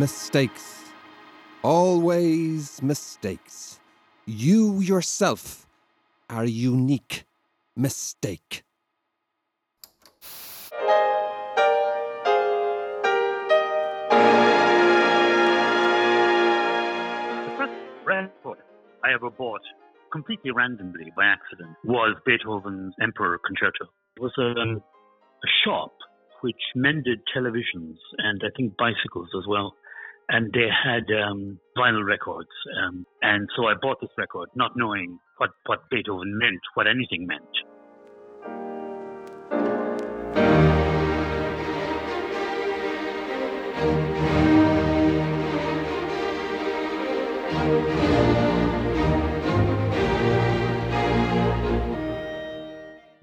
mistakes. 0.00 0.94
Always 1.62 2.82
mistakes. 2.82 3.78
You 4.24 4.80
yourself 4.80 5.66
are 6.30 6.44
a 6.44 6.48
unique 6.48 7.26
mistake. 7.76 8.64
The 10.70 10.78
first 17.58 17.72
record 18.06 18.58
I 19.04 19.12
ever 19.12 19.28
bought, 19.28 19.60
completely 20.10 20.50
randomly 20.50 21.12
by 21.14 21.26
accident, 21.26 21.76
was 21.84 22.16
Beethoven's 22.24 22.94
Emperor 23.02 23.38
Concerto. 23.46 23.84
It 24.16 24.22
was 24.22 24.32
um, 24.38 24.80
a 25.44 25.50
shop 25.62 25.92
which 26.40 26.62
mended 26.74 27.20
televisions 27.36 27.96
and 28.16 28.40
I 28.42 28.48
think 28.56 28.78
bicycles 28.78 29.28
as 29.36 29.46
well. 29.46 29.74
And 30.32 30.52
they 30.52 30.68
had 30.70 31.02
um, 31.26 31.58
vinyl 31.76 32.06
records. 32.06 32.48
Um, 32.80 33.04
and 33.20 33.48
so 33.56 33.66
I 33.66 33.74
bought 33.82 34.00
this 34.00 34.10
record, 34.16 34.48
not 34.54 34.76
knowing 34.76 35.18
what, 35.38 35.50
what 35.66 35.90
Beethoven 35.90 36.38
meant, 36.38 36.60
what 36.74 36.86
anything 36.86 37.26
meant. 37.26 37.42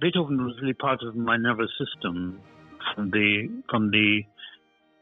Beethoven 0.01 0.43
was 0.43 0.55
really 0.61 0.73
part 0.73 1.01
of 1.03 1.15
my 1.15 1.37
nervous 1.37 1.69
system 1.79 2.41
from 2.93 3.11
the 3.11 3.47
from 3.69 3.91
the, 3.91 4.23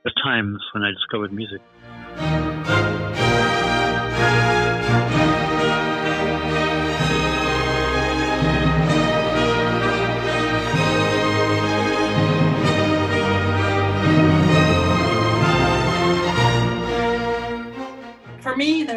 the 0.04 0.12
times 0.24 0.60
when 0.74 0.84
I 0.84 0.92
discovered 0.92 1.34
music. 1.34 1.62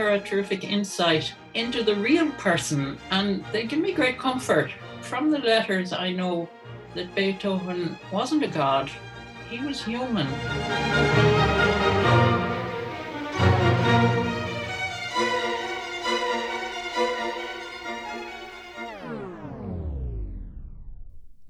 For 0.09 0.15
a 0.15 0.21
terrific 0.21 0.65
insight 0.65 1.35
into 1.53 1.83
the 1.83 1.95
real 1.95 2.31
person, 2.39 2.97
and 3.11 3.45
they 3.53 3.67
give 3.67 3.79
me 3.79 3.93
great 3.93 4.19
comfort. 4.19 4.71
From 5.03 5.31
the 5.31 5.39
letters, 5.39 5.93
I 5.93 6.13
know 6.13 6.49
that 6.95 7.15
Beethoven 7.15 7.99
wasn't 8.11 8.43
a 8.43 8.49
god, 8.49 8.91
he 9.51 9.61
was 9.61 9.85
human. 9.85 10.27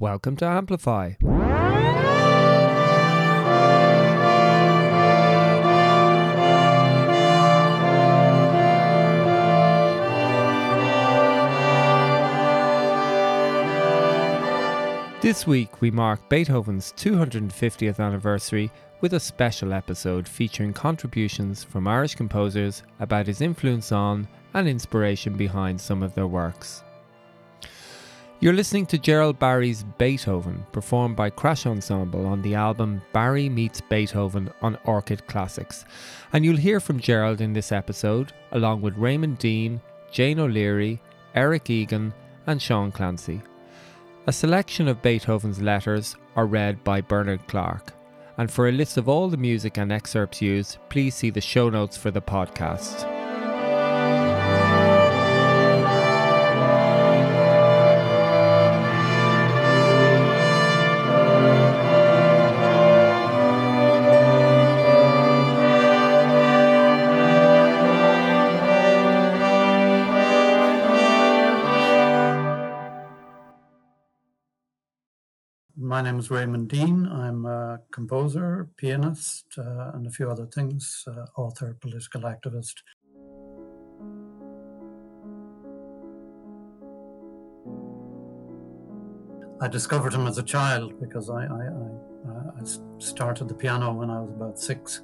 Welcome 0.00 0.34
to 0.34 0.46
Amplify. 0.46 1.12
This 15.28 15.46
week 15.46 15.82
we 15.82 15.90
mark 15.90 16.26
Beethoven's 16.30 16.94
250th 16.96 18.00
anniversary 18.00 18.70
with 19.02 19.12
a 19.12 19.20
special 19.20 19.74
episode 19.74 20.26
featuring 20.26 20.72
contributions 20.72 21.62
from 21.62 21.86
Irish 21.86 22.14
composers 22.14 22.82
about 22.98 23.26
his 23.26 23.42
influence 23.42 23.92
on 23.92 24.26
and 24.54 24.66
inspiration 24.66 25.36
behind 25.36 25.78
some 25.78 26.02
of 26.02 26.14
their 26.14 26.26
works. 26.26 26.82
You're 28.40 28.54
listening 28.54 28.86
to 28.86 28.96
Gerald 28.96 29.38
Barry's 29.38 29.82
Beethoven, 29.98 30.64
performed 30.72 31.16
by 31.16 31.28
Crash 31.28 31.66
Ensemble 31.66 32.24
on 32.24 32.40
the 32.40 32.54
album 32.54 33.02
Barry 33.12 33.50
Meets 33.50 33.82
Beethoven 33.82 34.50
on 34.62 34.78
Orchid 34.86 35.26
Classics. 35.26 35.84
And 36.32 36.42
you'll 36.42 36.56
hear 36.56 36.80
from 36.80 37.00
Gerald 37.00 37.42
in 37.42 37.52
this 37.52 37.70
episode, 37.70 38.32
along 38.52 38.80
with 38.80 38.96
Raymond 38.96 39.36
Deane, 39.36 39.82
Jane 40.10 40.38
O'Leary, 40.38 41.02
Eric 41.34 41.68
Egan, 41.68 42.14
and 42.46 42.58
Seán 42.58 42.94
Clancy. 42.94 43.42
A 44.28 44.32
selection 44.32 44.88
of 44.88 45.00
Beethoven's 45.00 45.62
letters 45.62 46.14
are 46.36 46.44
read 46.44 46.84
by 46.84 47.00
Bernard 47.00 47.48
Clarke. 47.48 47.94
And 48.36 48.50
for 48.50 48.68
a 48.68 48.72
list 48.72 48.98
of 48.98 49.08
all 49.08 49.30
the 49.30 49.38
music 49.38 49.78
and 49.78 49.90
excerpts 49.90 50.42
used, 50.42 50.76
please 50.90 51.14
see 51.14 51.30
the 51.30 51.40
show 51.40 51.70
notes 51.70 51.96
for 51.96 52.10
the 52.10 52.20
podcast. 52.20 53.17
My 75.88 76.02
name 76.02 76.18
is 76.18 76.30
Raymond 76.30 76.68
Deane. 76.68 77.06
I'm 77.10 77.46
a 77.46 77.80
composer, 77.92 78.68
pianist, 78.76 79.46
uh, 79.56 79.92
and 79.94 80.06
a 80.06 80.10
few 80.10 80.30
other 80.30 80.44
things, 80.44 81.02
uh, 81.08 81.24
author, 81.40 81.78
political 81.80 82.20
activist. 82.20 82.74
I 89.62 89.68
discovered 89.68 90.12
him 90.12 90.26
as 90.26 90.36
a 90.36 90.42
child 90.42 91.00
because 91.00 91.30
I, 91.30 91.46
I, 91.46 91.46
I, 91.46 92.60
I 92.60 92.64
started 92.98 93.48
the 93.48 93.54
piano 93.54 93.94
when 93.94 94.10
I 94.10 94.20
was 94.20 94.30
about 94.32 94.58
six. 94.58 95.00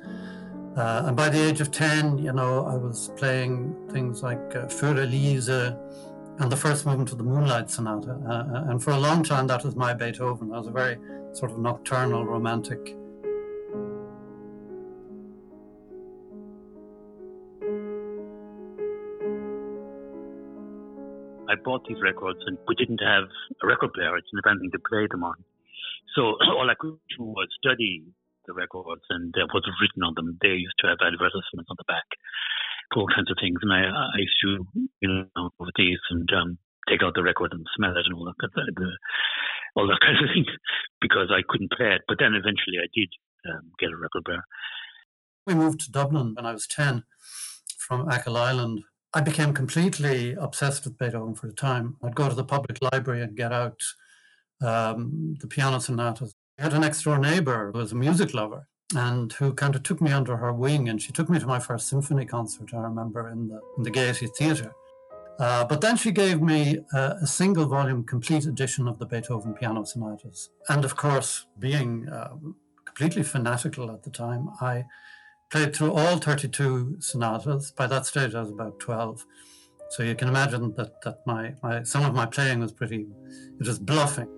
Uh, 0.76 1.04
and 1.06 1.16
by 1.16 1.30
the 1.30 1.42
age 1.48 1.62
of 1.62 1.70
10, 1.70 2.18
you 2.18 2.34
know, 2.34 2.66
I 2.66 2.76
was 2.76 3.10
playing 3.16 3.74
things 3.90 4.22
like 4.22 4.54
uh, 4.54 4.66
Für 4.66 5.02
Elise, 5.02 5.74
and 6.38 6.50
the 6.50 6.56
first 6.56 6.84
movement 6.84 7.12
of 7.12 7.18
the 7.18 7.24
Moonlight 7.24 7.70
Sonata. 7.70 8.18
Uh, 8.28 8.70
and 8.70 8.82
for 8.82 8.90
a 8.90 8.98
long 8.98 9.22
time, 9.22 9.46
that 9.46 9.64
was 9.64 9.76
my 9.76 9.94
Beethoven. 9.94 10.52
I 10.52 10.58
was 10.58 10.66
a 10.66 10.72
very 10.72 10.98
sort 11.32 11.52
of 11.52 11.58
nocturnal, 11.58 12.26
romantic. 12.26 12.96
I 21.48 21.54
bought 21.62 21.86
these 21.86 22.02
records 22.02 22.40
and 22.46 22.58
we 22.66 22.74
didn't 22.74 22.98
have 22.98 23.24
a 23.62 23.66
record 23.66 23.92
player. 23.92 24.10
I 24.10 24.18
didn't 24.18 24.42
have 24.44 24.50
anything 24.50 24.72
to 24.72 24.82
play 24.88 25.06
them 25.08 25.22
on. 25.22 25.36
So 26.16 26.34
all 26.58 26.68
I 26.68 26.74
could 26.74 26.98
do 27.16 27.24
was 27.24 27.46
study 27.62 28.02
the 28.46 28.54
records 28.54 29.02
and 29.08 29.32
uh, 29.38 29.46
what 29.54 29.62
was 29.62 29.78
written 29.80 30.02
on 30.02 30.14
them. 30.16 30.36
They 30.42 30.58
used 30.58 30.78
to 30.80 30.88
have 30.88 30.98
advertisements 31.00 31.70
on 31.70 31.76
the 31.78 31.86
back 31.86 32.04
all 32.96 33.06
kinds 33.08 33.30
of 33.30 33.36
things. 33.40 33.58
And 33.62 33.72
I, 33.72 33.82
I 33.88 34.18
used 34.18 34.38
to, 34.44 34.66
you 35.00 35.08
know, 35.08 35.33
and 36.10 36.28
um, 36.32 36.58
take 36.88 37.02
out 37.02 37.14
the 37.14 37.22
record 37.22 37.52
and 37.52 37.66
smell 37.76 37.96
it 37.96 38.06
and 38.06 38.14
all 38.14 38.24
that, 38.24 38.50
all 39.76 39.86
that 39.86 40.00
kind 40.00 40.16
of 40.18 40.30
thing 40.34 40.44
because 41.00 41.30
I 41.30 41.42
couldn't 41.48 41.72
play 41.72 41.94
it. 41.94 42.02
But 42.08 42.18
then 42.18 42.34
eventually 42.34 42.78
I 42.82 42.88
did 42.94 43.08
um, 43.48 43.72
get 43.78 43.90
a 43.90 43.96
record 43.96 44.24
player. 44.24 44.44
We 45.46 45.54
moved 45.54 45.80
to 45.80 45.90
Dublin 45.90 46.34
when 46.34 46.46
I 46.46 46.52
was 46.52 46.66
10 46.66 47.04
from 47.78 48.08
Achill 48.08 48.36
Island. 48.36 48.80
I 49.12 49.20
became 49.20 49.52
completely 49.52 50.34
obsessed 50.34 50.84
with 50.84 50.98
Beethoven 50.98 51.34
for 51.34 51.46
a 51.48 51.52
time. 51.52 51.96
I'd 52.02 52.16
go 52.16 52.28
to 52.28 52.34
the 52.34 52.44
public 52.44 52.78
library 52.80 53.22
and 53.22 53.36
get 53.36 53.52
out 53.52 53.80
um, 54.62 55.36
the 55.40 55.46
piano 55.46 55.78
sonatas. 55.80 56.32
I 56.58 56.62
had 56.62 56.72
an 56.72 56.80
next 56.80 57.02
door 57.02 57.18
neighbor 57.18 57.70
who 57.72 57.78
was 57.78 57.92
a 57.92 57.96
music 57.96 58.32
lover 58.32 58.68
and 58.94 59.32
who 59.34 59.52
kind 59.52 59.74
of 59.74 59.82
took 59.82 60.00
me 60.00 60.12
under 60.12 60.36
her 60.36 60.52
wing. 60.52 60.88
And 60.88 61.00
she 61.00 61.12
took 61.12 61.28
me 61.28 61.38
to 61.38 61.46
my 61.46 61.58
first 61.58 61.88
symphony 61.88 62.24
concert, 62.24 62.72
I 62.72 62.78
remember, 62.78 63.28
in 63.28 63.48
the, 63.48 63.60
in 63.76 63.82
the 63.82 63.90
Gaiety 63.90 64.26
Theatre. 64.26 64.72
Uh, 65.38 65.64
but 65.64 65.80
then 65.80 65.96
she 65.96 66.12
gave 66.12 66.40
me 66.40 66.78
uh, 66.92 67.14
a 67.20 67.26
single 67.26 67.66
volume 67.66 68.04
complete 68.04 68.44
edition 68.44 68.86
of 68.86 68.98
the 68.98 69.06
Beethoven 69.06 69.54
piano 69.54 69.84
sonatas. 69.84 70.50
And 70.68 70.84
of 70.84 70.96
course, 70.96 71.46
being 71.58 72.08
uh, 72.08 72.34
completely 72.84 73.24
fanatical 73.24 73.90
at 73.90 74.04
the 74.04 74.10
time, 74.10 74.50
I 74.60 74.84
played 75.50 75.74
through 75.74 75.92
all 75.92 76.18
32 76.18 76.96
sonatas. 77.00 77.72
By 77.72 77.86
that 77.88 78.06
stage, 78.06 78.34
I 78.34 78.40
was 78.40 78.50
about 78.50 78.78
12. 78.78 79.26
So 79.90 80.02
you 80.02 80.14
can 80.14 80.28
imagine 80.28 80.74
that, 80.76 81.02
that 81.02 81.18
my, 81.26 81.54
my 81.62 81.82
some 81.82 82.04
of 82.04 82.14
my 82.14 82.26
playing 82.26 82.60
was 82.60 82.72
pretty, 82.72 83.06
it 83.60 83.66
was 83.66 83.78
bluffing. 83.78 84.28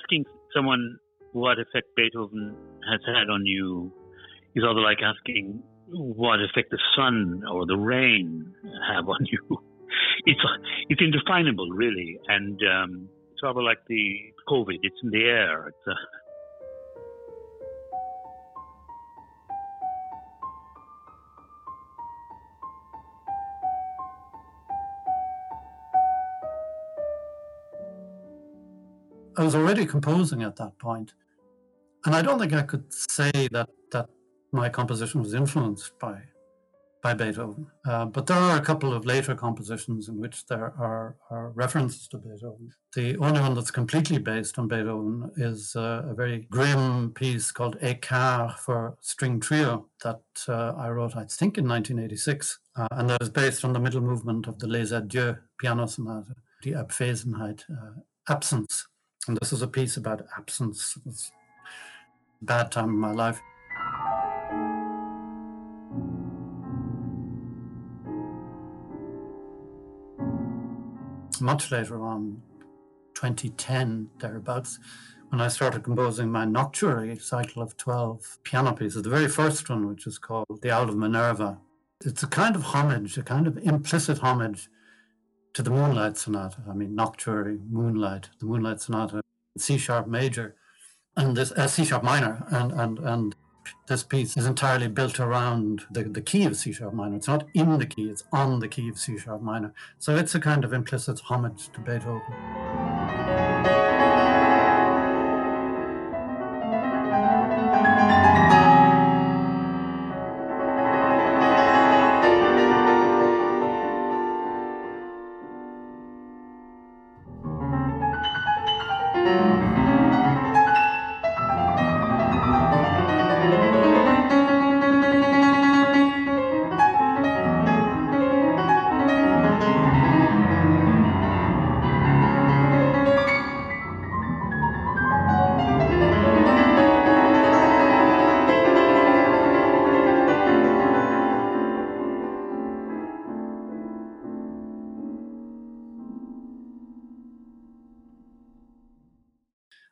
Asking 0.00 0.24
someone 0.54 0.98
what 1.32 1.58
effect 1.58 1.88
Beethoven 1.96 2.56
has 2.90 3.00
had 3.06 3.30
on 3.30 3.46
you 3.46 3.92
is 4.54 4.64
rather 4.64 4.80
like 4.80 4.98
asking 5.02 5.62
what 5.88 6.40
effect 6.40 6.70
the 6.70 6.78
sun 6.96 7.42
or 7.50 7.66
the 7.66 7.76
rain 7.76 8.52
have 8.92 9.08
on 9.08 9.26
you. 9.26 9.58
It's 10.24 10.40
it's 10.88 11.00
indefinable, 11.00 11.70
really, 11.70 12.20
and 12.28 12.60
um, 12.62 13.08
it's 13.32 13.42
rather 13.42 13.62
like 13.62 13.78
the 13.88 14.32
COVID. 14.48 14.78
It's 14.82 14.96
in 15.02 15.10
the 15.10 15.24
air. 15.24 15.68
It's 15.68 15.86
uh, 15.86 15.94
I 29.36 29.44
was 29.44 29.54
already 29.54 29.86
composing 29.86 30.42
at 30.42 30.56
that 30.56 30.78
point, 30.78 31.14
and 32.04 32.14
I 32.14 32.22
don't 32.22 32.38
think 32.38 32.52
I 32.52 32.62
could 32.62 32.92
say 32.92 33.30
that 33.52 33.68
that 33.92 34.08
my 34.52 34.68
composition 34.68 35.22
was 35.22 35.34
influenced 35.34 35.98
by 35.98 36.22
by 37.02 37.14
Beethoven. 37.14 37.66
Uh, 37.86 38.04
but 38.04 38.26
there 38.26 38.36
are 38.36 38.56
a 38.56 38.60
couple 38.60 38.92
of 38.92 39.06
later 39.06 39.34
compositions 39.34 40.08
in 40.08 40.18
which 40.18 40.46
there 40.46 40.74
are, 40.78 41.16
are, 41.30 41.50
references 41.50 42.06
to 42.08 42.18
Beethoven. 42.18 42.70
The 42.94 43.16
only 43.18 43.40
one 43.40 43.54
that's 43.54 43.70
completely 43.70 44.18
based 44.18 44.58
on 44.58 44.68
Beethoven 44.68 45.30
is 45.36 45.74
uh, 45.76 46.02
a 46.08 46.14
very 46.14 46.46
grim 46.50 47.12
piece 47.12 47.52
called 47.52 47.78
Écart 47.80 48.58
for 48.58 48.96
string 49.00 49.40
trio 49.40 49.86
that 50.04 50.20
uh, 50.48 50.74
I 50.76 50.90
wrote, 50.90 51.16
I 51.16 51.24
think, 51.24 51.58
in 51.58 51.68
1986, 51.68 52.58
uh, 52.76 52.88
and 52.92 53.08
that 53.10 53.22
is 53.22 53.30
based 53.30 53.64
on 53.64 53.72
the 53.72 53.80
middle 53.80 54.00
movement 54.00 54.46
of 54.46 54.58
the 54.58 54.66
Les 54.66 54.92
Adieux 54.92 55.38
piano 55.58 55.86
sonata, 55.86 56.34
Die 56.62 56.72
Abwesenheit, 56.72 57.62
uh, 57.70 58.00
absence. 58.28 58.86
And 59.30 59.38
this 59.40 59.52
is 59.52 59.62
a 59.62 59.68
piece 59.68 59.96
about 59.96 60.26
absence. 60.36 60.98
It's 61.06 61.30
a 62.42 62.44
bad 62.44 62.72
time 62.72 62.88
in 62.88 62.98
my 62.98 63.12
life. 63.12 63.40
much 71.40 71.70
later 71.70 72.02
on, 72.02 72.42
2010, 73.14 74.10
thereabouts, 74.18 74.80
when 75.28 75.40
I 75.40 75.46
started 75.46 75.84
composing 75.84 76.30
my 76.30 76.44
nocturne 76.44 77.18
cycle 77.20 77.62
of 77.62 77.76
12 77.76 78.38
piano 78.42 78.72
pieces. 78.72 79.04
The 79.04 79.10
very 79.10 79.28
first 79.28 79.70
one, 79.70 79.88
which 79.88 80.08
is 80.08 80.18
called 80.18 80.60
The 80.60 80.72
Owl 80.72 80.88
of 80.88 80.96
Minerva, 80.96 81.58
it's 82.04 82.24
a 82.24 82.26
kind 82.26 82.56
of 82.56 82.64
homage, 82.64 83.16
a 83.16 83.22
kind 83.22 83.46
of 83.46 83.56
implicit 83.58 84.18
homage 84.18 84.68
to 85.52 85.62
the 85.62 85.70
Moonlight 85.70 86.16
Sonata. 86.16 86.58
I 86.68 86.74
mean, 86.74 86.94
nocturne, 86.94 87.66
moonlight, 87.70 88.30
the 88.38 88.46
Moonlight 88.46 88.80
Sonata, 88.80 89.22
C 89.56 89.78
sharp 89.78 90.06
major, 90.06 90.54
and 91.16 91.36
this 91.36 91.52
uh, 91.52 91.66
C 91.66 91.84
sharp 91.84 92.02
minor, 92.02 92.46
and 92.50 92.72
and 92.72 92.98
and 92.98 93.34
this 93.88 94.02
piece 94.02 94.36
is 94.36 94.46
entirely 94.46 94.88
built 94.88 95.20
around 95.20 95.82
the, 95.90 96.04
the 96.04 96.20
key 96.20 96.44
of 96.44 96.56
C 96.56 96.72
sharp 96.72 96.94
minor. 96.94 97.16
It's 97.16 97.28
not 97.28 97.46
in 97.54 97.78
the 97.78 97.86
key, 97.86 98.08
it's 98.08 98.24
on 98.32 98.60
the 98.60 98.68
key 98.68 98.88
of 98.88 98.98
C 98.98 99.18
sharp 99.18 99.42
minor. 99.42 99.72
So 99.98 100.16
it's 100.16 100.34
a 100.34 100.40
kind 100.40 100.64
of 100.64 100.72
implicit 100.72 101.20
homage 101.20 101.70
to 101.72 101.80
Beethoven. 101.80 102.79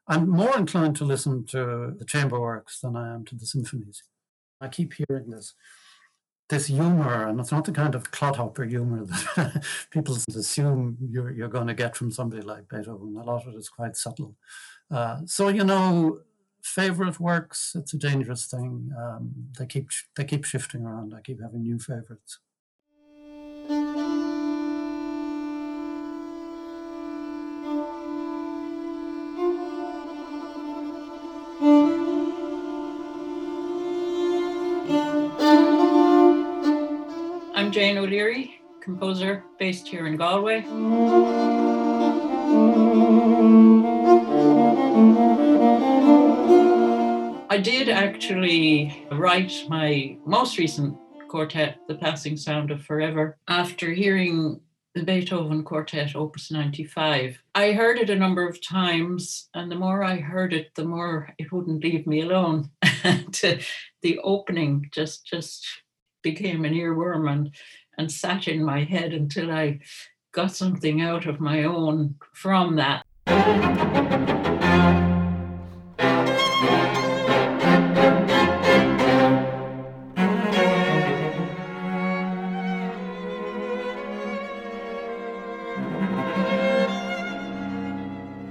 I'm 0.08 0.28
more 0.28 0.56
inclined 0.56 0.96
to 0.96 1.04
listen 1.04 1.44
to 1.46 1.94
the 1.98 2.04
chamber 2.04 2.40
works 2.40 2.80
than 2.80 2.96
I 2.96 3.14
am 3.14 3.24
to 3.26 3.34
the 3.34 3.46
symphonies. 3.46 4.02
I 4.60 4.68
keep 4.68 4.94
hearing 4.94 5.30
this 5.30 5.54
this 6.48 6.66
humor, 6.66 7.28
and 7.28 7.38
it's 7.38 7.52
not 7.52 7.66
the 7.66 7.72
kind 7.72 7.94
of 7.94 8.10
clodhopper 8.10 8.64
humor 8.64 9.04
that 9.36 9.62
people 9.90 10.16
assume 10.34 10.96
you're, 11.10 11.30
you're 11.30 11.48
going 11.48 11.66
to 11.66 11.74
get 11.74 11.94
from 11.94 12.10
somebody 12.10 12.40
like 12.40 12.68
Beethoven. 12.70 13.16
A 13.18 13.22
lot 13.22 13.46
of 13.46 13.54
it 13.54 13.58
is 13.58 13.68
quite 13.68 13.96
subtle. 13.96 14.34
Uh, 14.90 15.18
so 15.26 15.48
you 15.48 15.62
know, 15.62 16.20
favorite 16.62 17.20
works, 17.20 17.72
it's 17.74 17.92
a 17.92 17.98
dangerous 17.98 18.46
thing. 18.46 18.90
Um, 18.98 19.30
they 19.58 19.66
keep 19.66 19.90
they 20.16 20.24
keep 20.24 20.44
shifting 20.44 20.84
around. 20.84 21.14
I 21.14 21.20
keep 21.20 21.40
having 21.42 21.62
new 21.62 21.78
favorites. 21.78 22.38
Jane 37.78 37.96
O'Leary, 37.96 38.60
composer 38.80 39.44
based 39.56 39.86
here 39.86 40.08
in 40.08 40.16
Galway. 40.16 40.64
I 47.48 47.56
did 47.56 47.88
actually 47.88 49.06
write 49.12 49.52
my 49.68 50.18
most 50.26 50.58
recent 50.58 50.98
quartet, 51.28 51.78
The 51.86 51.94
Passing 51.94 52.36
Sound 52.36 52.72
of 52.72 52.82
Forever, 52.82 53.38
after 53.46 53.92
hearing 53.92 54.60
the 54.96 55.04
Beethoven 55.04 55.62
Quartet, 55.62 56.16
Opus 56.16 56.50
95. 56.50 57.40
I 57.54 57.70
heard 57.70 58.00
it 58.00 58.10
a 58.10 58.16
number 58.16 58.48
of 58.48 58.60
times, 58.60 59.50
and 59.54 59.70
the 59.70 59.76
more 59.76 60.02
I 60.02 60.16
heard 60.16 60.52
it, 60.52 60.74
the 60.74 60.84
more 60.84 61.32
it 61.38 61.52
wouldn't 61.52 61.84
leave 61.84 62.08
me 62.08 62.22
alone. 62.22 62.70
and 63.04 63.40
uh, 63.44 63.54
the 64.02 64.18
opening 64.24 64.90
just 64.92 65.24
just 65.24 65.64
became 66.30 66.66
an 66.66 66.74
earworm 66.74 67.30
and, 67.32 67.54
and 67.96 68.12
sat 68.12 68.48
in 68.48 68.62
my 68.62 68.84
head 68.84 69.14
until 69.14 69.50
I 69.50 69.78
got 70.32 70.54
something 70.54 71.00
out 71.00 71.24
of 71.24 71.40
my 71.40 71.64
own 71.64 72.16
from 72.34 72.76
that. 72.76 73.02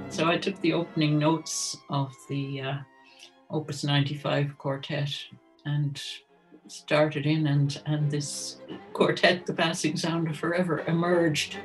So 0.10 0.26
I 0.26 0.38
took 0.42 0.60
the 0.62 0.74
opening 0.74 1.20
notes 1.20 1.78
of 1.92 2.12
the 2.28 2.62
uh, 2.62 2.78
Opus 3.52 3.84
95 3.84 4.58
quartet 4.58 5.12
and 5.66 6.02
started 6.68 7.26
in 7.26 7.48
and 7.48 7.82
and 7.86 8.12
this 8.12 8.58
quartet 8.94 9.46
the 9.46 9.54
passing 9.54 9.96
sound 9.96 10.28
of 10.28 10.38
forever 10.38 10.84
emerged 10.88 11.58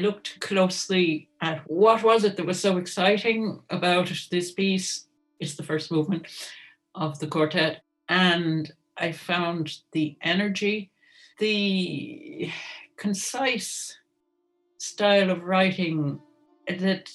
looked 0.00 0.40
closely 0.40 1.28
at 1.40 1.62
what 1.66 2.02
was 2.02 2.24
it 2.24 2.36
that 2.36 2.46
was 2.46 2.60
so 2.60 2.76
exciting 2.76 3.60
about 3.70 4.12
this 4.30 4.52
piece. 4.52 5.06
It's 5.38 5.54
the 5.54 5.62
first 5.62 5.90
movement 5.90 6.26
of 6.94 7.18
the 7.18 7.26
quartet. 7.26 7.82
And 8.08 8.70
I 8.96 9.12
found 9.12 9.78
the 9.92 10.16
energy, 10.22 10.90
the 11.38 12.50
concise 12.96 13.96
style 14.78 15.30
of 15.30 15.44
writing 15.44 16.20
that 16.68 17.10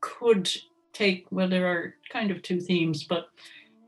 could 0.00 0.50
take, 0.92 1.26
well, 1.30 1.48
there 1.48 1.66
are 1.66 1.94
kind 2.10 2.30
of 2.30 2.42
two 2.42 2.60
themes, 2.60 3.04
but 3.04 3.28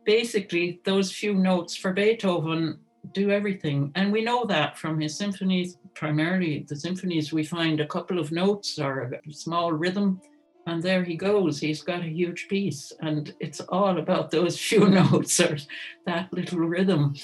basically, 0.04 0.80
those 0.84 1.12
few 1.12 1.34
notes 1.34 1.76
for 1.76 1.92
Beethoven 1.92 2.78
do 3.12 3.30
everything. 3.30 3.92
And 3.94 4.12
we 4.12 4.22
know 4.22 4.44
that 4.46 4.78
from 4.78 5.00
his 5.00 5.16
symphonies, 5.16 5.76
primarily 5.94 6.64
the 6.68 6.76
symphonies, 6.76 7.32
we 7.32 7.44
find 7.44 7.80
a 7.80 7.86
couple 7.86 8.18
of 8.18 8.32
notes 8.32 8.78
or 8.78 9.20
a 9.26 9.32
small 9.32 9.72
rhythm, 9.72 10.20
and 10.66 10.82
there 10.82 11.04
he 11.04 11.16
goes. 11.16 11.58
He's 11.60 11.82
got 11.82 12.00
a 12.00 12.08
huge 12.08 12.48
piece, 12.48 12.92
and 13.00 13.34
it's 13.40 13.60
all 13.60 13.98
about 13.98 14.30
those 14.30 14.58
few 14.68 14.88
notes 14.88 15.38
or 15.40 15.56
that 16.06 16.32
little 16.32 16.60
rhythm. 16.60 17.14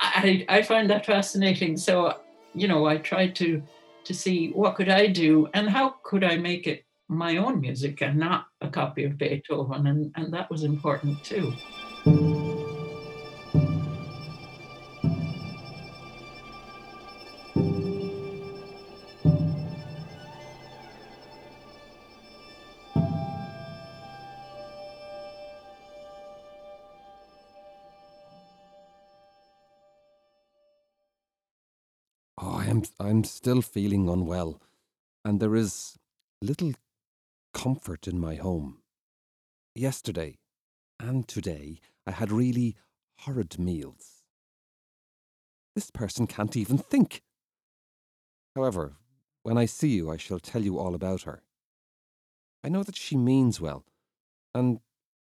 I, 0.00 0.44
I 0.48 0.62
find 0.62 0.88
that 0.90 1.06
fascinating. 1.06 1.76
So, 1.76 2.20
you 2.54 2.68
know, 2.68 2.86
I 2.86 2.98
tried 2.98 3.34
to 3.36 3.62
to 4.04 4.14
see 4.14 4.50
what 4.50 4.74
could 4.74 4.88
I 4.88 5.06
do 5.06 5.48
and 5.54 5.70
how 5.70 5.94
could 6.02 6.24
I 6.24 6.36
make 6.36 6.66
it 6.66 6.84
my 7.08 7.36
own 7.36 7.60
music 7.60 8.02
and 8.02 8.18
not 8.18 8.46
a 8.60 8.68
copy 8.68 9.04
of 9.04 9.18
Beethoven, 9.18 9.86
and, 9.86 10.12
and 10.16 10.32
that 10.32 10.50
was 10.50 10.64
important 10.64 11.22
too. 11.22 11.52
I'm 33.02 33.24
still 33.24 33.62
feeling 33.62 34.08
unwell, 34.08 34.60
and 35.24 35.40
there 35.40 35.56
is 35.56 35.98
little 36.40 36.72
comfort 37.52 38.06
in 38.06 38.20
my 38.20 38.36
home. 38.36 38.78
Yesterday 39.74 40.38
and 41.00 41.26
today 41.26 41.80
I 42.06 42.12
had 42.12 42.30
really 42.30 42.76
horrid 43.18 43.58
meals. 43.58 44.22
This 45.74 45.90
person 45.90 46.28
can't 46.28 46.56
even 46.56 46.78
think. 46.78 47.22
However, 48.54 48.92
when 49.42 49.58
I 49.58 49.64
see 49.64 49.88
you, 49.88 50.08
I 50.08 50.16
shall 50.16 50.38
tell 50.38 50.62
you 50.62 50.78
all 50.78 50.94
about 50.94 51.22
her. 51.22 51.42
I 52.62 52.68
know 52.68 52.84
that 52.84 52.96
she 52.96 53.16
means 53.16 53.60
well, 53.60 53.84
and 54.54 54.78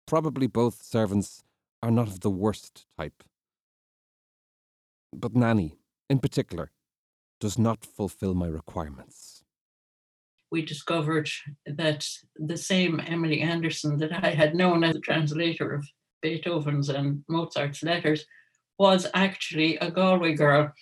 probably 0.06 0.48
both 0.48 0.82
servants 0.82 1.42
are 1.82 1.90
not 1.90 2.08
of 2.08 2.20
the 2.20 2.30
worst 2.30 2.84
type. 2.98 3.24
But 5.14 5.34
Nanny, 5.34 5.78
in 6.10 6.18
particular, 6.18 6.72
does 7.40 7.58
not 7.58 7.84
fulfill 7.84 8.34
my 8.34 8.46
requirements. 8.46 9.42
We 10.52 10.62
discovered 10.62 11.28
that 11.66 12.06
the 12.36 12.56
same 12.56 13.00
Emily 13.06 13.40
Anderson 13.40 13.98
that 13.98 14.24
I 14.24 14.30
had 14.30 14.54
known 14.54 14.84
as 14.84 14.96
a 14.96 15.00
translator 15.00 15.72
of 15.72 15.86
Beethoven's 16.22 16.88
and 16.88 17.24
Mozart's 17.28 17.82
letters 17.82 18.26
was 18.78 19.06
actually 19.14 19.76
a 19.76 19.90
Galway 19.90 20.34
girl 20.34 20.72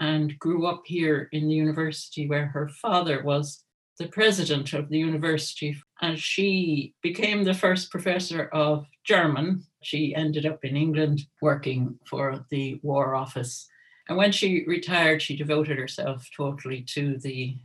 and 0.00 0.38
grew 0.38 0.66
up 0.66 0.82
here 0.86 1.28
in 1.32 1.48
the 1.48 1.54
university 1.54 2.28
where 2.28 2.46
her 2.46 2.68
father 2.68 3.22
was 3.22 3.64
the 3.98 4.08
president 4.08 4.72
of 4.72 4.88
the 4.88 4.98
university. 4.98 5.76
And 6.00 6.18
she 6.18 6.94
became 7.02 7.42
the 7.42 7.54
first 7.54 7.90
professor 7.90 8.44
of 8.52 8.86
German. 9.04 9.64
She 9.82 10.14
ended 10.14 10.46
up 10.46 10.64
in 10.64 10.76
England 10.76 11.22
working 11.42 11.98
for 12.08 12.44
the 12.50 12.78
War 12.82 13.14
Office 13.14 13.68
and 14.08 14.16
when 14.16 14.32
she 14.32 14.64
retired, 14.66 15.20
she 15.20 15.36
devoted 15.36 15.78
herself 15.78 16.28
totally 16.34 16.82
to 16.82 17.18
the, 17.18 17.56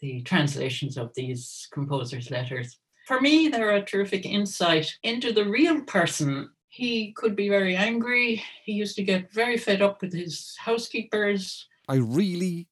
the 0.00 0.22
translations 0.22 0.96
of 0.96 1.12
these 1.14 1.68
composers' 1.72 2.30
letters. 2.30 2.78
For 3.06 3.20
me, 3.20 3.48
they're 3.48 3.76
a 3.76 3.84
terrific 3.84 4.24
insight 4.24 4.96
into 5.02 5.32
the 5.32 5.44
real 5.44 5.82
person. 5.82 6.50
He 6.68 7.12
could 7.12 7.36
be 7.36 7.48
very 7.48 7.76
angry. 7.76 8.42
He 8.64 8.72
used 8.72 8.96
to 8.96 9.02
get 9.02 9.32
very 9.32 9.58
fed 9.58 9.82
up 9.82 10.00
with 10.00 10.12
his 10.12 10.56
housekeepers. 10.58 11.66
I 11.88 11.96
really 11.96 12.68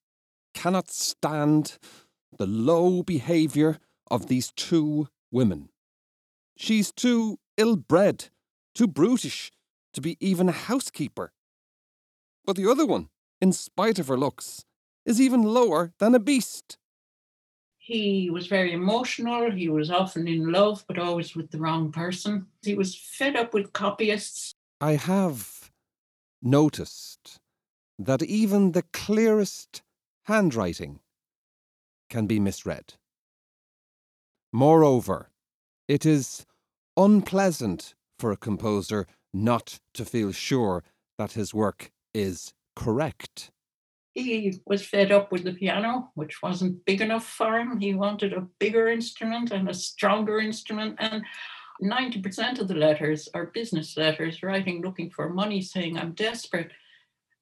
cannot 0.54 0.90
stand 0.90 1.78
the 2.38 2.46
low 2.46 3.02
behaviour 3.02 3.78
of 4.10 4.28
these 4.28 4.52
two 4.56 5.08
women. 5.30 5.68
She's 6.56 6.92
too 6.92 7.38
ill 7.56 7.76
bred, 7.76 8.30
too 8.74 8.86
brutish 8.86 9.50
to 9.92 10.00
be 10.00 10.16
even 10.20 10.48
a 10.48 10.52
housekeeper. 10.52 11.32
But 12.44 12.56
the 12.56 12.70
other 12.70 12.86
one, 12.86 13.08
in 13.40 13.52
spite 13.52 13.98
of 13.98 14.08
her 14.08 14.16
looks, 14.16 14.64
is 15.04 15.20
even 15.20 15.42
lower 15.42 15.92
than 15.98 16.14
a 16.14 16.18
beast. 16.18 16.76
He 17.78 18.28
was 18.30 18.46
very 18.46 18.72
emotional. 18.72 19.50
He 19.50 19.68
was 19.68 19.90
often 19.90 20.28
in 20.28 20.52
love, 20.52 20.84
but 20.86 20.98
always 20.98 21.34
with 21.34 21.50
the 21.50 21.58
wrong 21.58 21.90
person. 21.90 22.46
He 22.62 22.74
was 22.74 22.94
fed 22.94 23.34
up 23.34 23.54
with 23.54 23.72
copyists. 23.72 24.52
I 24.80 24.92
have 24.92 25.70
noticed 26.42 27.40
that 27.98 28.22
even 28.22 28.72
the 28.72 28.84
clearest 28.92 29.82
handwriting 30.24 31.00
can 32.10 32.26
be 32.26 32.38
misread. 32.38 32.94
Moreover, 34.52 35.30
it 35.88 36.04
is 36.04 36.46
unpleasant 36.96 37.94
for 38.18 38.32
a 38.32 38.36
composer 38.36 39.06
not 39.32 39.80
to 39.94 40.04
feel 40.04 40.32
sure 40.32 40.84
that 41.16 41.32
his 41.32 41.54
work 41.54 41.90
is 42.14 42.52
correct. 42.78 43.50
He 44.14 44.60
was 44.64 44.86
fed 44.86 45.12
up 45.12 45.30
with 45.30 45.44
the 45.44 45.52
piano, 45.52 46.10
which 46.14 46.42
wasn't 46.42 46.84
big 46.84 47.00
enough 47.00 47.26
for 47.26 47.58
him. 47.58 47.78
He 47.78 47.94
wanted 47.94 48.32
a 48.32 48.46
bigger 48.58 48.88
instrument 48.88 49.50
and 49.50 49.68
a 49.68 49.74
stronger 49.74 50.38
instrument. 50.38 50.96
And 50.98 51.24
90% 51.82 52.60
of 52.60 52.68
the 52.68 52.74
letters 52.74 53.28
are 53.34 53.46
business 53.46 53.96
letters, 53.96 54.42
writing 54.42 54.82
looking 54.82 55.10
for 55.10 55.28
money, 55.28 55.60
saying, 55.60 55.98
I'm 55.98 56.12
desperate. 56.12 56.70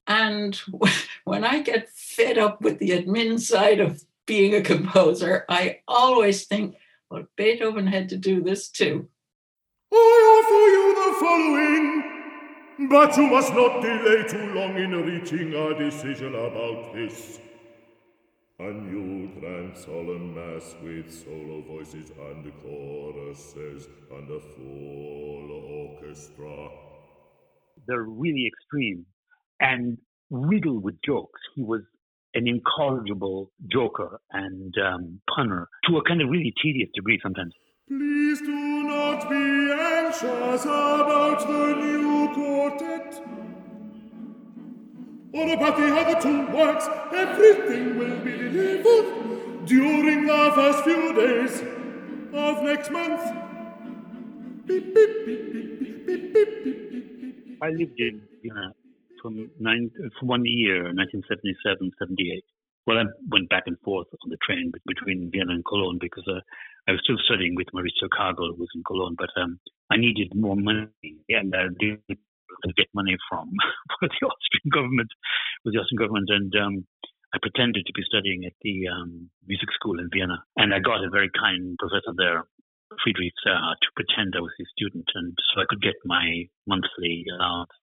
And 0.07 0.59
when 1.25 1.45
I 1.45 1.61
get 1.61 1.91
fed 1.91 2.39
up 2.39 2.63
with 2.63 2.79
the 2.79 2.91
admin 2.91 3.39
side 3.39 3.81
of 3.81 4.03
being 4.27 4.55
a 4.55 4.63
composer, 4.63 5.45
I 5.49 5.81
always 5.87 6.47
think, 6.47 6.77
well, 7.11 7.27
Beethoven 7.37 7.87
had 7.87 8.09
to 8.11 8.17
do 8.17 8.43
this 8.43 8.69
too. 8.69 9.09
I 9.93 9.97
offer 9.97 10.67
you 10.75 10.95
the 10.95 11.21
following 11.21 12.16
but 12.79 13.17
you 13.17 13.27
must 13.27 13.55
not 13.55 13.81
delay 13.81 14.25
too 14.29 14.53
long 14.53 14.77
in 14.77 14.93
reaching 14.93 15.55
a 15.55 15.79
decision 15.79 16.35
about 16.35 16.93
this. 16.93 17.41
A 18.59 18.73
new 18.73 19.29
grand 19.39 19.77
solemn 19.77 20.35
mass 20.35 20.75
with 20.83 21.13
solo 21.13 21.63
voices 21.63 22.11
and 22.11 22.53
choruses 22.63 23.89
and 24.11 24.31
a 24.31 24.41
full 24.41 25.51
orchestra. 25.91 26.71
They're 27.87 28.03
really 28.03 28.47
extreme 28.47 29.07
and 29.61 29.99
riddled 30.31 30.83
with 30.83 30.97
jokes. 31.05 31.41
He 31.55 31.63
was 31.63 31.83
an 32.35 32.47
incorrigible 32.47 33.53
joker 33.73 34.21
and 34.33 34.75
um, 34.79 35.21
punner 35.35 35.69
to 35.89 35.97
a 35.97 36.05
kind 36.05 36.21
of 36.21 36.29
really 36.29 36.53
tedious 36.63 36.91
degree 36.95 37.19
sometimes. 37.23 37.55
Please 37.89 38.41
do 38.41 38.83
not 38.83 39.29
be 39.31 39.73
anxious 39.73 40.65
about 40.65 41.41
the 41.41 41.75
new 41.77 42.35
quartet. 42.71 43.23
Or 45.33 45.53
about 45.53 45.77
the 45.77 45.95
other 45.95 46.21
two 46.21 46.47
works, 46.57 46.89
everything 47.13 47.99
will 47.99 48.19
be 48.25 48.33
delivered 48.33 49.67
during 49.67 50.27
the 50.27 50.53
first 50.55 50.85
few 50.85 51.13
days 51.13 51.63
of 52.33 52.63
next 52.63 52.91
month. 52.91 53.21
Beep, 54.67 54.95
beep, 54.95 55.27
beep, 55.27 55.53
beep, 55.53 56.07
beep, 56.07 56.35
beep, 56.35 56.65
beep, 56.65 57.59
I 57.63 57.69
lived 57.71 57.99
in 57.99 58.23
Vienna 58.43 58.73
from, 59.23 59.51
nine, 59.59 59.91
for 60.19 60.27
one 60.27 60.45
year, 60.45 60.85
1977 60.95 61.93
78. 61.99 62.45
Well, 62.87 62.99
I 62.99 63.05
went 63.31 63.49
back 63.49 63.65
and 63.67 63.77
forth 63.81 64.07
on 64.23 64.31
the 64.31 64.37
train 64.47 64.73
between 64.87 65.31
Vienna 65.33 65.55
and 65.55 65.65
Cologne 65.65 65.99
because 66.01 66.25
uh, 66.29 66.41
I 66.89 66.93
was 66.93 67.01
still 67.03 67.17
studying 67.25 67.55
with 67.57 67.67
Mauricio 67.75 68.09
Kagel, 68.17 68.55
who 68.55 68.61
was 68.61 68.69
in 68.75 68.83
Cologne, 68.87 69.17
but 69.19 69.31
um, 69.41 69.59
I 69.91 69.97
needed 69.97 70.35
more 70.35 70.57
money, 70.57 70.91
and 71.29 71.55
I 71.55 71.67
didn't 72.63 72.77
get 72.77 72.89
money 72.95 73.17
from 73.29 73.51
the 74.01 74.23
Austrian 74.25 74.69
government, 74.73 75.11
with 75.65 75.75
the 75.75 75.81
Austrian 75.81 76.01
government, 76.01 76.29
and 76.31 76.53
um, 76.57 76.75
I 77.35 77.39
pretended 77.43 77.85
to 77.87 77.93
be 77.97 78.07
studying 78.07 78.45
at 78.47 78.57
the 78.63 78.89
um, 78.89 79.31
music 79.47 79.69
school 79.75 79.99
in 79.99 80.09
Vienna, 80.13 80.43
and 80.57 80.73
I 80.73 80.79
got 80.81 81.05
a 81.05 81.11
very 81.11 81.31
kind 81.35 81.77
professor 81.79 82.15
there, 82.17 82.49
Friedrich 83.03 83.35
uh, 83.45 83.75
to 83.77 83.89
pretend 83.99 84.33
I 84.33 84.41
was 84.41 84.55
his 84.57 84.71
student, 84.73 85.05
and 85.15 85.35
so 85.53 85.61
I 85.61 85.69
could 85.69 85.83
get 85.83 85.99
my 86.07 86.47
monthly 86.67 87.27
allowance. 87.35 87.75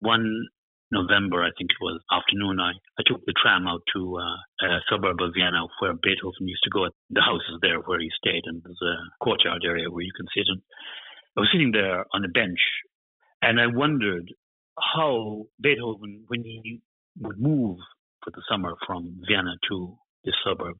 One 0.00 0.46
November, 0.90 1.44
I 1.44 1.52
think 1.56 1.68
it 1.72 1.82
was 1.84 2.00
afternoon, 2.08 2.60
I, 2.60 2.72
I 2.96 3.02
took 3.04 3.24
the 3.26 3.36
tram 3.36 3.68
out 3.68 3.82
to 3.92 4.00
uh, 4.16 4.38
a 4.64 4.80
suburb 4.88 5.20
of 5.20 5.36
Vienna 5.36 5.68
where 5.80 5.92
Beethoven 5.92 6.48
used 6.48 6.64
to 6.64 6.72
go. 6.72 6.88
The 7.10 7.20
house 7.20 7.44
is 7.52 7.60
there 7.60 7.80
where 7.80 8.00
he 8.00 8.08
stayed, 8.16 8.44
and 8.44 8.62
there's 8.64 8.80
a 8.80 8.96
courtyard 9.24 9.62
area 9.64 9.90
where 9.90 10.04
you 10.04 10.14
can 10.16 10.26
sit. 10.32 10.48
And 10.48 10.62
I 11.36 11.40
was 11.40 11.50
sitting 11.52 11.72
there 11.72 12.04
on 12.12 12.24
a 12.24 12.32
bench, 12.32 12.60
and 13.42 13.60
I 13.60 13.66
wondered 13.66 14.32
how 14.94 15.46
Beethoven, 15.60 16.24
when 16.28 16.42
he 16.42 16.80
would 17.20 17.38
move 17.38 17.78
for 18.24 18.30
the 18.30 18.42
summer 18.50 18.74
from 18.86 19.20
Vienna 19.28 19.54
to 19.70 19.96
this 20.24 20.34
suburb, 20.44 20.76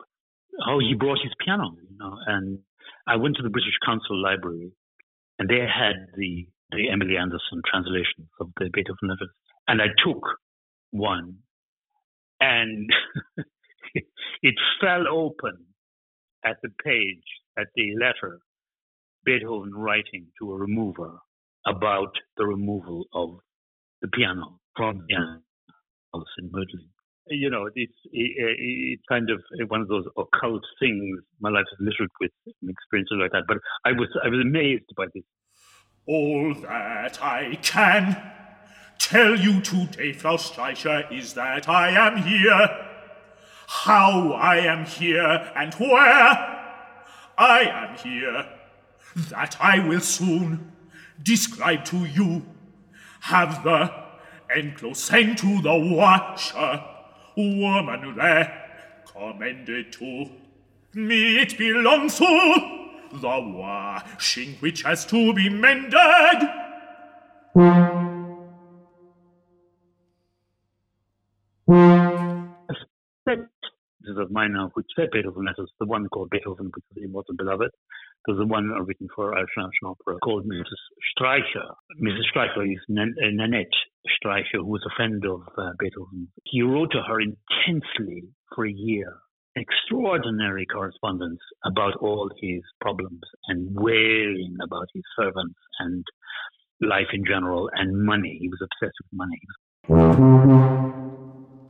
how 0.64 0.78
he 0.78 0.94
mm. 0.94 0.98
brought 0.98 1.18
his 1.22 1.32
piano, 1.44 1.74
you 1.88 1.96
know. 1.98 2.16
And 2.26 2.58
I 3.06 3.16
went 3.16 3.36
to 3.36 3.42
the 3.42 3.50
British 3.50 3.78
Council 3.84 4.20
Library, 4.20 4.72
and 5.38 5.48
they 5.48 5.60
had 5.60 5.96
the 6.16 6.46
the 6.70 6.90
Emily 6.90 7.16
Anderson 7.16 7.62
translations 7.70 8.28
of 8.40 8.48
the 8.58 8.68
Beethoven 8.72 9.08
letters. 9.08 9.30
And 9.68 9.80
I 9.80 9.86
took 10.04 10.22
one 10.90 11.38
and 12.40 12.90
it 14.42 14.54
fell 14.80 15.04
open 15.10 15.64
at 16.44 16.56
the 16.62 16.68
page, 16.84 17.24
at 17.58 17.68
the 17.74 17.94
letter, 17.98 18.40
Beethoven 19.24 19.74
writing 19.74 20.26
to 20.38 20.52
a 20.52 20.56
remover 20.56 21.18
about 21.68 22.12
the 22.36 22.46
removal 22.46 23.04
of 23.12 23.38
the 24.02 24.08
piano 24.08 24.58
from 24.76 25.04
the 25.08 25.16
house 26.12 26.26
in 26.38 26.50
Mödling. 26.50 26.88
You 27.30 27.50
know, 27.50 27.68
it's 27.74 27.92
it's 28.12 29.02
kind 29.08 29.28
of 29.30 29.42
one 29.68 29.82
of 29.82 29.88
those 29.88 30.06
occult 30.16 30.62
things. 30.80 31.18
My 31.40 31.50
life 31.50 31.66
is 31.72 31.78
littered 31.80 32.10
with 32.20 32.30
experiences 32.66 33.18
like 33.20 33.32
that. 33.32 33.44
But 33.46 33.58
I 33.84 33.92
was 33.92 34.08
I 34.24 34.28
was 34.28 34.40
amazed 34.40 34.90
by 34.96 35.06
this. 35.14 35.24
All 36.06 36.54
that 36.62 37.22
I 37.22 37.58
can 37.62 38.16
tell 38.98 39.38
you 39.38 39.60
today, 39.60 40.14
Frau 40.14 40.36
Streicher, 40.36 41.12
is 41.12 41.34
that 41.34 41.68
I 41.68 41.90
am 41.90 42.22
here. 42.22 42.86
How 43.66 44.32
I 44.32 44.56
am 44.60 44.86
here 44.86 45.52
and 45.54 45.74
where 45.74 46.58
I 47.36 47.60
am 47.60 47.98
here, 47.98 48.46
that 49.28 49.58
I 49.60 49.86
will 49.86 50.00
soon 50.00 50.72
describe 51.22 51.84
to 51.86 52.04
you. 52.04 52.44
Have 53.20 53.64
the 53.64 53.92
enclosed 54.54 55.00
sent 55.00 55.38
to 55.38 55.60
the 55.60 55.74
washer, 55.74 56.82
woman 57.36 58.16
there, 58.16 59.02
commended 59.06 59.92
to 59.92 60.30
me. 60.94 61.40
It 61.40 61.58
belongs 61.58 62.18
to 62.18 62.90
the 63.12 63.40
washing 63.40 64.54
which 64.60 64.82
has 64.82 65.04
to 65.06 65.32
be 65.34 65.48
mended. 65.48 66.48
Of 74.18 74.30
mine 74.30 74.52
now, 74.52 74.70
which 74.74 74.86
said 74.96 75.10
Beethoven 75.12 75.44
letters, 75.44 75.70
the 75.78 75.86
one 75.86 76.08
called 76.08 76.30
Beethoven 76.30 76.66
because 76.66 76.82
he 76.94 77.06
wasn't 77.06 77.38
beloved. 77.38 77.70
There's 78.26 78.38
the 78.38 78.46
one 78.46 78.68
written 78.68 79.08
for 79.14 79.36
Irish 79.36 79.50
National 79.56 79.96
Opera 80.00 80.18
called 80.22 80.44
Mrs. 80.46 80.82
Streicher. 81.16 81.74
Mrs. 82.02 82.24
Streicher 82.34 82.70
is 82.70 82.80
Nan- 82.88 83.14
uh, 83.22 83.30
Nanette 83.32 83.66
Streicher, 84.06 84.58
who 84.58 84.66
was 84.66 84.84
a 84.86 84.94
friend 84.96 85.24
of 85.24 85.42
uh, 85.56 85.70
Beethoven. 85.78 86.28
He 86.44 86.62
wrote 86.62 86.90
to 86.92 87.02
her 87.02 87.20
intensely 87.20 88.24
for 88.54 88.66
a 88.66 88.72
year, 88.72 89.16
extraordinary 89.56 90.66
correspondence 90.66 91.40
about 91.64 91.94
all 92.00 92.30
his 92.40 92.62
problems 92.80 93.22
and 93.46 93.74
wailing 93.74 94.56
about 94.62 94.88
his 94.92 95.04
servants 95.18 95.58
and 95.78 96.04
life 96.80 97.08
in 97.12 97.24
general 97.24 97.70
and 97.74 98.04
money. 98.04 98.38
He 98.40 98.48
was 98.48 98.60
obsessed 98.62 98.96
with 99.02 99.12
money. 99.12 99.40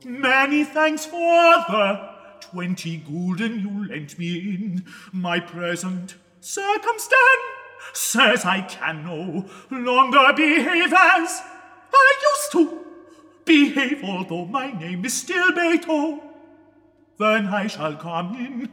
Many 0.05 0.63
thanks 0.63 1.05
for 1.05 1.19
the 1.19 2.18
twenty 2.51 2.97
gulden 2.97 3.59
you 3.59 3.87
lent 3.87 4.17
me 4.17 4.39
in 4.39 4.85
my 5.11 5.39
present 5.39 6.15
circumstance. 6.39 7.45
Says 7.93 8.45
I 8.45 8.61
can 8.61 9.03
no 9.03 9.45
longer 9.71 10.33
behave 10.35 10.93
as 10.93 11.41
I 11.93 12.15
used 12.31 12.51
to 12.51 12.85
behave, 13.45 14.03
although 14.03 14.45
my 14.45 14.71
name 14.71 15.05
is 15.05 15.13
still 15.13 15.51
Beethoven. 15.53 16.21
Then 17.17 17.47
I 17.47 17.67
shall 17.67 17.95
come 17.95 18.35
in 18.35 18.69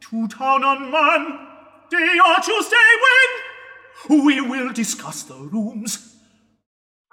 to 0.00 0.28
town 0.28 0.64
on 0.64 0.90
Monday 0.90 2.18
or 2.26 2.36
Tuesday 2.42 2.76
when 4.08 4.24
we 4.24 4.40
will 4.40 4.72
discuss 4.72 5.22
the 5.24 5.34
rooms 5.34 6.17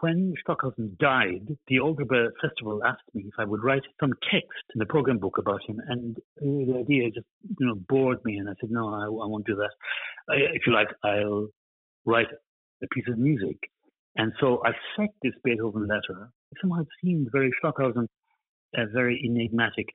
when 0.01 0.33
Stockhausen 0.41 0.97
died, 0.99 1.47
the 1.67 1.79
Aldeburgh 1.79 2.33
Festival 2.41 2.81
asked 2.83 3.03
me 3.13 3.23
if 3.27 3.33
I 3.39 3.45
would 3.45 3.63
write 3.63 3.83
some 3.99 4.13
text 4.31 4.65
in 4.73 4.79
the 4.79 4.85
program 4.85 5.19
book 5.19 5.37
about 5.37 5.61
him, 5.67 5.79
and 5.87 6.17
the 6.37 6.77
idea 6.79 7.09
just 7.11 7.27
you 7.59 7.65
know 7.65 7.75
bored 7.75 8.19
me, 8.25 8.37
and 8.37 8.49
I 8.49 8.53
said, 8.59 8.71
no, 8.71 8.89
I, 8.93 9.05
I 9.05 9.27
won't 9.27 9.45
do 9.45 9.55
that. 9.55 9.71
I, 10.29 10.35
if 10.53 10.63
you 10.67 10.73
like, 10.73 10.89
I'll 11.03 11.47
write 12.05 12.27
a 12.83 12.87
piece 12.93 13.05
of 13.07 13.17
music. 13.17 13.57
And 14.17 14.31
so 14.39 14.61
I 14.65 14.71
set 14.95 15.09
this 15.21 15.33
Beethoven 15.43 15.87
letter. 15.87 16.29
Somehow 16.61 16.81
it 16.81 16.87
seemed 17.03 17.27
very 17.31 17.51
Stockhausen, 17.59 18.07
uh, 18.77 18.81
very 18.93 19.21
enigmatic. 19.25 19.87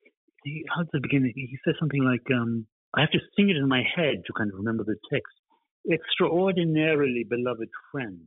He, 0.45 0.65
how 0.75 0.83
does 0.83 0.91
it 0.95 1.03
begin? 1.03 1.31
He 1.35 1.59
says 1.65 1.75
something 1.79 2.03
like, 2.03 2.25
um, 2.35 2.67
I 2.95 3.01
have 3.01 3.11
to 3.13 3.19
sing 3.37 3.51
it 3.51 3.57
in 3.57 3.69
my 3.69 3.83
head 3.97 4.23
to 4.27 4.33
kind 4.37 4.51
of 4.51 4.59
remember 4.59 4.85
the 4.85 4.97
text. 5.13 5.33
Extraordinarily 5.91 7.25
beloved 7.29 7.69
friend 7.91 8.21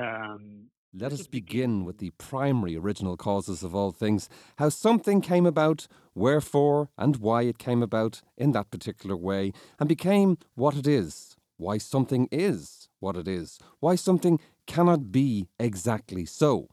um, 0.00 0.70
Let 0.92 1.12
us 1.12 1.26
begin 1.26 1.84
with 1.84 1.98
the 1.98 2.10
primary 2.18 2.76
original 2.76 3.16
causes 3.16 3.62
of 3.62 3.74
all 3.74 3.92
things, 3.92 4.28
how 4.56 4.70
something 4.70 5.20
came 5.20 5.46
about, 5.46 5.86
wherefore 6.14 6.90
and 6.98 7.16
why 7.16 7.42
it 7.42 7.58
came 7.58 7.82
about 7.82 8.22
in 8.36 8.52
that 8.52 8.70
particular 8.70 9.16
way, 9.16 9.52
and 9.78 9.88
became 9.88 10.38
what 10.54 10.76
it 10.76 10.86
is, 10.86 11.36
why 11.56 11.78
something 11.78 12.28
is 12.32 12.88
what 12.98 13.16
it 13.16 13.28
is, 13.28 13.58
why 13.80 13.94
something 13.94 14.38
cannot 14.66 15.10
be 15.10 15.48
exactly 15.58 16.24
so. 16.24 16.68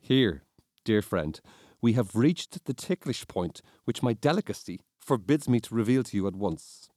Here, 0.00 0.44
dear 0.84 1.02
friend, 1.02 1.40
we 1.80 1.92
have 1.92 2.16
reached 2.16 2.64
the 2.64 2.74
ticklish 2.74 3.26
point 3.28 3.60
which 3.84 4.02
my 4.02 4.12
delicacy 4.14 4.80
forbids 5.00 5.48
me 5.48 5.60
to 5.60 5.74
reveal 5.74 6.02
to 6.04 6.16
you 6.16 6.26
at 6.26 6.34
once. 6.34 6.88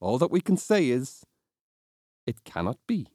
All 0.00 0.16
that 0.18 0.30
we 0.30 0.40
can 0.40 0.56
say 0.56 0.88
is 0.88 1.24
it 2.26 2.44
cannot 2.44 2.78
be. 2.86 3.06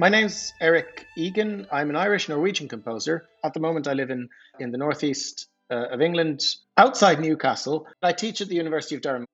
My 0.00 0.08
name's 0.08 0.54
Eric 0.60 1.06
Egan. 1.16 1.66
I'm 1.72 1.90
an 1.90 1.96
Irish 1.96 2.28
Norwegian 2.28 2.68
composer. 2.68 3.28
At 3.44 3.52
the 3.52 3.58
moment, 3.58 3.88
I 3.88 3.94
live 3.94 4.10
in, 4.10 4.28
in 4.60 4.70
the 4.70 4.78
northeast 4.78 5.48
uh, 5.72 5.88
of 5.88 6.00
England, 6.00 6.40
outside 6.76 7.18
Newcastle. 7.18 7.84
I 8.00 8.12
teach 8.12 8.40
at 8.40 8.46
the 8.46 8.54
University 8.54 8.94
of 8.94 9.00
Durham. 9.00 9.24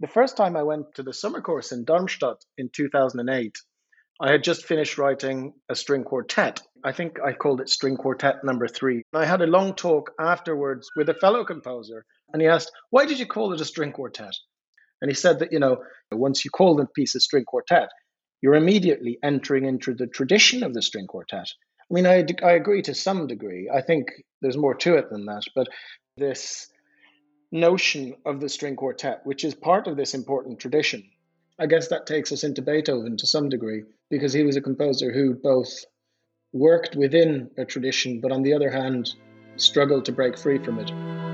The 0.00 0.08
first 0.08 0.36
time 0.36 0.56
I 0.56 0.64
went 0.64 0.96
to 0.96 1.04
the 1.04 1.12
summer 1.12 1.40
course 1.40 1.70
in 1.70 1.84
Darmstadt 1.84 2.38
in 2.58 2.70
2008, 2.74 3.54
I 4.20 4.32
had 4.32 4.42
just 4.42 4.64
finished 4.64 4.98
writing 4.98 5.52
a 5.68 5.76
string 5.76 6.02
quartet. 6.02 6.60
I 6.82 6.90
think 6.90 7.20
I 7.24 7.32
called 7.32 7.60
it 7.60 7.68
String 7.68 7.96
Quartet 7.96 8.42
number 8.42 8.66
three. 8.66 9.04
I 9.14 9.26
had 9.26 9.42
a 9.42 9.46
long 9.46 9.74
talk 9.74 10.10
afterwards 10.18 10.90
with 10.96 11.08
a 11.08 11.14
fellow 11.14 11.44
composer, 11.44 12.04
and 12.32 12.42
he 12.42 12.48
asked, 12.48 12.72
Why 12.90 13.06
did 13.06 13.20
you 13.20 13.26
call 13.26 13.52
it 13.52 13.60
a 13.60 13.64
string 13.64 13.92
quartet? 13.92 14.34
And 15.02 15.08
he 15.08 15.14
said 15.14 15.38
that, 15.38 15.52
you 15.52 15.60
know, 15.60 15.84
once 16.10 16.44
you 16.44 16.50
call 16.50 16.74
the 16.74 16.86
piece 16.96 17.14
a 17.14 17.20
string 17.20 17.44
quartet, 17.44 17.90
you're 18.40 18.54
immediately 18.54 19.18
entering 19.22 19.64
into 19.64 19.94
the 19.94 20.06
tradition 20.06 20.62
of 20.62 20.74
the 20.74 20.82
string 20.82 21.06
quartet. 21.06 21.48
I 21.90 21.94
mean, 21.94 22.06
I, 22.06 22.24
I 22.42 22.52
agree 22.52 22.82
to 22.82 22.94
some 22.94 23.26
degree. 23.26 23.68
I 23.72 23.80
think 23.80 24.08
there's 24.40 24.56
more 24.56 24.74
to 24.76 24.94
it 24.94 25.10
than 25.10 25.26
that, 25.26 25.42
but 25.54 25.68
this 26.16 26.68
notion 27.52 28.14
of 28.24 28.40
the 28.40 28.48
string 28.48 28.76
quartet, 28.76 29.20
which 29.24 29.44
is 29.44 29.54
part 29.54 29.86
of 29.86 29.96
this 29.96 30.14
important 30.14 30.60
tradition. 30.60 31.02
I 31.58 31.66
guess 31.66 31.88
that 31.88 32.06
takes 32.06 32.32
us 32.32 32.44
into 32.44 32.62
Beethoven 32.62 33.16
to 33.18 33.26
some 33.26 33.48
degree, 33.48 33.82
because 34.08 34.32
he 34.32 34.44
was 34.44 34.56
a 34.56 34.62
composer 34.62 35.12
who 35.12 35.34
both 35.34 35.84
worked 36.52 36.96
within 36.96 37.50
a 37.58 37.64
tradition, 37.64 38.20
but 38.20 38.32
on 38.32 38.42
the 38.42 38.54
other 38.54 38.70
hand, 38.70 39.14
struggled 39.56 40.04
to 40.06 40.12
break 40.12 40.38
free 40.38 40.58
from 40.58 40.78
it. 40.78 41.29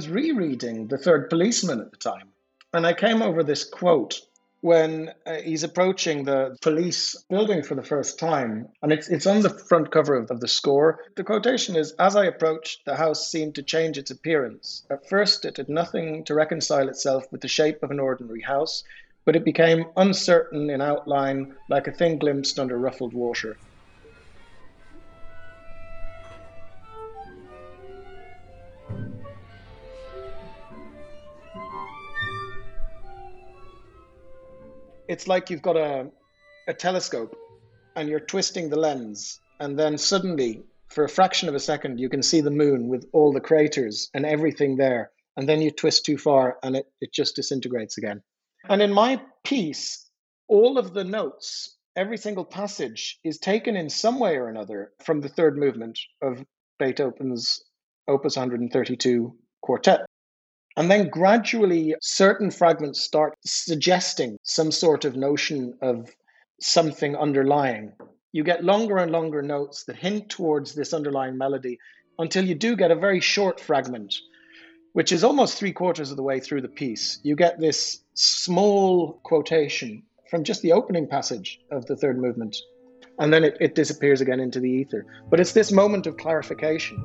Was 0.00 0.08
rereading 0.08 0.88
The 0.88 0.96
Third 0.96 1.28
Policeman 1.28 1.78
at 1.78 1.90
the 1.90 1.98
time, 1.98 2.32
and 2.72 2.86
I 2.86 2.94
came 2.94 3.20
over 3.20 3.42
this 3.42 3.64
quote 3.64 4.18
when 4.62 5.12
uh, 5.26 5.34
he's 5.42 5.62
approaching 5.62 6.24
the 6.24 6.56
police 6.62 7.22
building 7.28 7.62
for 7.62 7.74
the 7.74 7.82
first 7.82 8.18
time, 8.18 8.68
and 8.80 8.92
it's 8.92 9.10
it's 9.10 9.26
on 9.26 9.42
the 9.42 9.50
front 9.50 9.90
cover 9.90 10.14
of, 10.14 10.30
of 10.30 10.40
the 10.40 10.48
score. 10.48 11.00
The 11.16 11.24
quotation 11.24 11.76
is: 11.76 11.92
"As 11.98 12.16
I 12.16 12.24
approached, 12.24 12.86
the 12.86 12.96
house 12.96 13.30
seemed 13.30 13.56
to 13.56 13.62
change 13.62 13.98
its 13.98 14.10
appearance. 14.10 14.86
At 14.90 15.06
first, 15.06 15.44
it 15.44 15.58
had 15.58 15.68
nothing 15.68 16.24
to 16.24 16.34
reconcile 16.34 16.88
itself 16.88 17.30
with 17.30 17.42
the 17.42 17.48
shape 17.48 17.82
of 17.82 17.90
an 17.90 18.00
ordinary 18.00 18.40
house, 18.40 18.82
but 19.26 19.36
it 19.36 19.44
became 19.44 19.84
uncertain 19.98 20.70
in 20.70 20.80
outline, 20.80 21.54
like 21.68 21.88
a 21.88 21.92
thing 21.92 22.18
glimpsed 22.18 22.58
under 22.58 22.78
ruffled 22.78 23.12
water." 23.12 23.58
It's 35.10 35.26
like 35.26 35.50
you've 35.50 35.60
got 35.60 35.76
a, 35.76 36.08
a 36.68 36.72
telescope 36.72 37.36
and 37.96 38.08
you're 38.08 38.20
twisting 38.20 38.70
the 38.70 38.78
lens, 38.78 39.40
and 39.58 39.76
then 39.76 39.98
suddenly, 39.98 40.62
for 40.88 41.02
a 41.02 41.08
fraction 41.08 41.48
of 41.48 41.56
a 41.56 41.60
second, 41.60 41.98
you 41.98 42.08
can 42.08 42.22
see 42.22 42.40
the 42.40 42.50
moon 42.52 42.86
with 42.86 43.04
all 43.12 43.32
the 43.32 43.40
craters 43.40 44.08
and 44.14 44.24
everything 44.24 44.76
there. 44.76 45.10
And 45.36 45.48
then 45.48 45.60
you 45.62 45.72
twist 45.72 46.04
too 46.04 46.16
far 46.16 46.58
and 46.62 46.76
it, 46.76 46.86
it 47.00 47.12
just 47.12 47.34
disintegrates 47.34 47.98
again. 47.98 48.22
And 48.68 48.80
in 48.80 48.92
my 48.92 49.20
piece, 49.42 50.08
all 50.46 50.78
of 50.78 50.94
the 50.94 51.04
notes, 51.04 51.76
every 51.96 52.16
single 52.16 52.44
passage 52.44 53.18
is 53.24 53.38
taken 53.38 53.76
in 53.76 53.90
some 53.90 54.20
way 54.20 54.36
or 54.36 54.48
another 54.48 54.92
from 55.02 55.20
the 55.20 55.28
third 55.28 55.58
movement 55.58 55.98
of 56.22 56.44
Beethoven's 56.78 57.64
Opus 58.06 58.36
132 58.36 59.36
quartet. 59.60 60.02
And 60.76 60.90
then 60.90 61.08
gradually, 61.08 61.94
certain 62.00 62.50
fragments 62.50 63.00
start 63.00 63.34
suggesting 63.44 64.38
some 64.42 64.70
sort 64.70 65.04
of 65.04 65.16
notion 65.16 65.74
of 65.82 66.10
something 66.60 67.16
underlying. 67.16 67.92
You 68.32 68.44
get 68.44 68.64
longer 68.64 68.98
and 68.98 69.10
longer 69.10 69.42
notes 69.42 69.84
that 69.84 69.96
hint 69.96 70.28
towards 70.30 70.74
this 70.74 70.94
underlying 70.94 71.36
melody 71.36 71.78
until 72.18 72.44
you 72.44 72.54
do 72.54 72.76
get 72.76 72.92
a 72.92 72.96
very 72.96 73.20
short 73.20 73.58
fragment, 73.58 74.14
which 74.92 75.10
is 75.10 75.24
almost 75.24 75.58
three 75.58 75.72
quarters 75.72 76.10
of 76.10 76.16
the 76.16 76.22
way 76.22 76.38
through 76.38 76.60
the 76.60 76.68
piece. 76.68 77.18
You 77.24 77.34
get 77.34 77.58
this 77.58 78.04
small 78.14 79.14
quotation 79.24 80.04
from 80.30 80.44
just 80.44 80.62
the 80.62 80.72
opening 80.72 81.08
passage 81.08 81.58
of 81.72 81.86
the 81.86 81.96
third 81.96 82.18
movement, 82.18 82.56
and 83.18 83.32
then 83.32 83.42
it, 83.42 83.56
it 83.60 83.74
disappears 83.74 84.20
again 84.20 84.38
into 84.38 84.60
the 84.60 84.70
ether. 84.70 85.04
But 85.28 85.40
it's 85.40 85.52
this 85.52 85.72
moment 85.72 86.06
of 86.06 86.16
clarification 86.16 87.02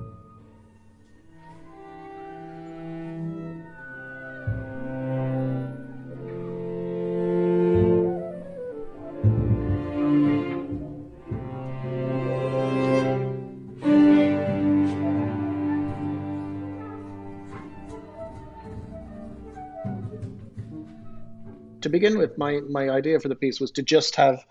to 21.86 21.90
begin 21.90 22.18
with, 22.18 22.36
my, 22.36 22.62
my 22.68 22.90
idea 22.90 23.20
for 23.20 23.30
the 23.30 23.36
piece 23.36 23.60
was 23.60 23.70
to 23.70 23.84
just 23.84 24.16
have 24.16 24.44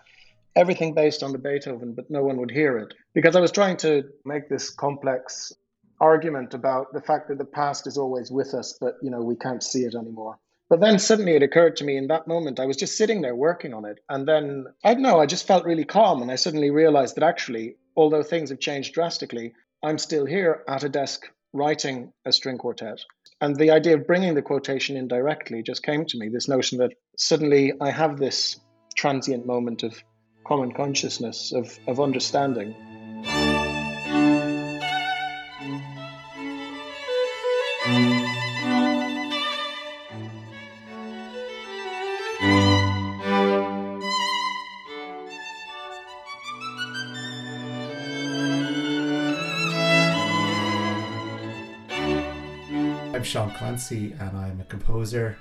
everything 0.55 0.93
based 0.93 1.21
on 1.21 1.33
the 1.33 1.37
Beethoven, 1.37 1.93
but 1.93 2.09
no 2.09 2.23
one 2.23 2.37
would 2.37 2.49
hear 2.49 2.77
it. 2.77 2.93
Because 3.13 3.35
I 3.35 3.41
was 3.41 3.51
trying 3.51 3.75
to 3.77 4.03
make 4.23 4.47
this 4.47 4.69
complex 4.69 5.51
argument 5.99 6.53
about 6.53 6.93
the 6.93 7.01
fact 7.01 7.27
that 7.27 7.37
the 7.37 7.43
past 7.43 7.87
is 7.87 7.97
always 7.97 8.31
with 8.31 8.53
us, 8.53 8.77
but 8.79 8.95
you 9.01 9.11
know, 9.11 9.21
we 9.21 9.35
can't 9.35 9.61
see 9.61 9.81
it 9.81 9.95
anymore. 9.95 10.39
But 10.69 10.79
then 10.79 10.97
suddenly 10.97 11.35
it 11.35 11.43
occurred 11.43 11.75
to 11.77 11.83
me 11.83 11.97
in 11.97 12.07
that 12.07 12.25
moment, 12.25 12.61
I 12.61 12.67
was 12.67 12.77
just 12.77 12.97
sitting 12.97 13.21
there 13.21 13.35
working 13.35 13.73
on 13.73 13.83
it. 13.83 13.99
And 14.07 14.25
then 14.25 14.65
I 14.85 14.93
don't 14.93 15.03
know, 15.03 15.19
I 15.19 15.25
just 15.25 15.45
felt 15.45 15.65
really 15.65 15.83
calm. 15.83 16.21
And 16.21 16.31
I 16.31 16.35
suddenly 16.35 16.71
realized 16.71 17.17
that 17.17 17.23
actually, 17.23 17.75
although 17.97 18.23
things 18.23 18.49
have 18.49 18.61
changed 18.61 18.93
drastically, 18.93 19.53
I'm 19.83 19.97
still 19.97 20.25
here 20.25 20.63
at 20.69 20.85
a 20.85 20.89
desk 20.89 21.25
writing 21.51 22.13
a 22.25 22.31
string 22.31 22.57
quartet. 22.57 22.99
And 23.41 23.55
the 23.55 23.71
idea 23.71 23.95
of 23.95 24.07
bringing 24.07 24.33
the 24.33 24.41
quotation 24.41 24.95
in 24.95 25.07
directly 25.07 25.61
just 25.61 25.83
came 25.83 26.05
to 26.05 26.17
me 26.17 26.29
this 26.29 26.47
notion 26.47 26.77
that 26.79 26.93
suddenly 27.17 27.73
I 27.81 27.91
have 27.91 28.17
this 28.17 28.59
transient 28.95 29.45
moment 29.45 29.83
of 29.83 30.01
common 30.47 30.71
consciousness, 30.73 31.51
of, 31.51 31.77
of 31.87 31.99
understanding. 31.99 32.75
Seán 53.23 53.55
Clancy 53.55 54.13
and 54.19 54.37
I'm 54.37 54.61
a 54.61 54.65
composer. 54.65 55.37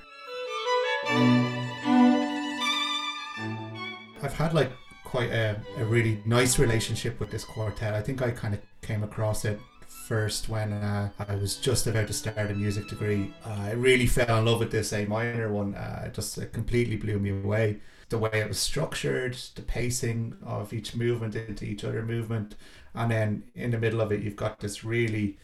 I've 4.23 4.35
had 4.35 4.55
like 4.55 4.73
quite 5.05 5.31
a, 5.31 5.61
a 5.79 5.85
really 5.85 6.23
nice 6.25 6.59
relationship 6.59 7.21
with 7.21 7.31
this 7.31 7.45
quartet. 7.45 7.95
I 7.95 8.01
think 8.01 8.23
I 8.23 8.31
kind 8.31 8.55
of 8.55 8.61
came 8.81 9.03
across 9.05 9.45
it 9.45 9.61
first 9.87 10.49
when 10.49 10.73
uh, 10.73 11.11
I 11.19 11.35
was 11.37 11.57
just 11.57 11.87
about 11.87 12.09
to 12.09 12.13
start 12.13 12.51
a 12.51 12.55
music 12.55 12.89
degree. 12.89 13.33
I 13.45 13.73
really 13.73 14.07
fell 14.07 14.39
in 14.39 14.45
love 14.45 14.61
with 14.61 14.71
this 14.71 14.93
A 14.93 15.07
minor 15.07 15.51
one. 15.53 15.75
Uh, 15.75 16.05
it 16.07 16.15
just 16.15 16.37
it 16.39 16.53
completely 16.53 16.97
blew 16.97 17.19
me 17.19 17.31
away. 17.31 17.81
The 18.11 18.19
way 18.19 18.31
it 18.33 18.49
was 18.49 18.59
structured, 18.59 19.37
the 19.55 19.63
pacing 19.63 20.37
of 20.45 20.73
each 20.73 20.95
movement 20.95 21.35
into 21.35 21.65
each 21.65 21.85
other 21.85 22.03
movement, 22.03 22.55
and 22.95 23.11
then 23.11 23.45
in 23.55 23.71
the 23.71 23.79
middle 23.79 24.01
of 24.01 24.13
it, 24.13 24.23
you've 24.23 24.37
got 24.37 24.61
this 24.61 24.85
really 24.85 25.39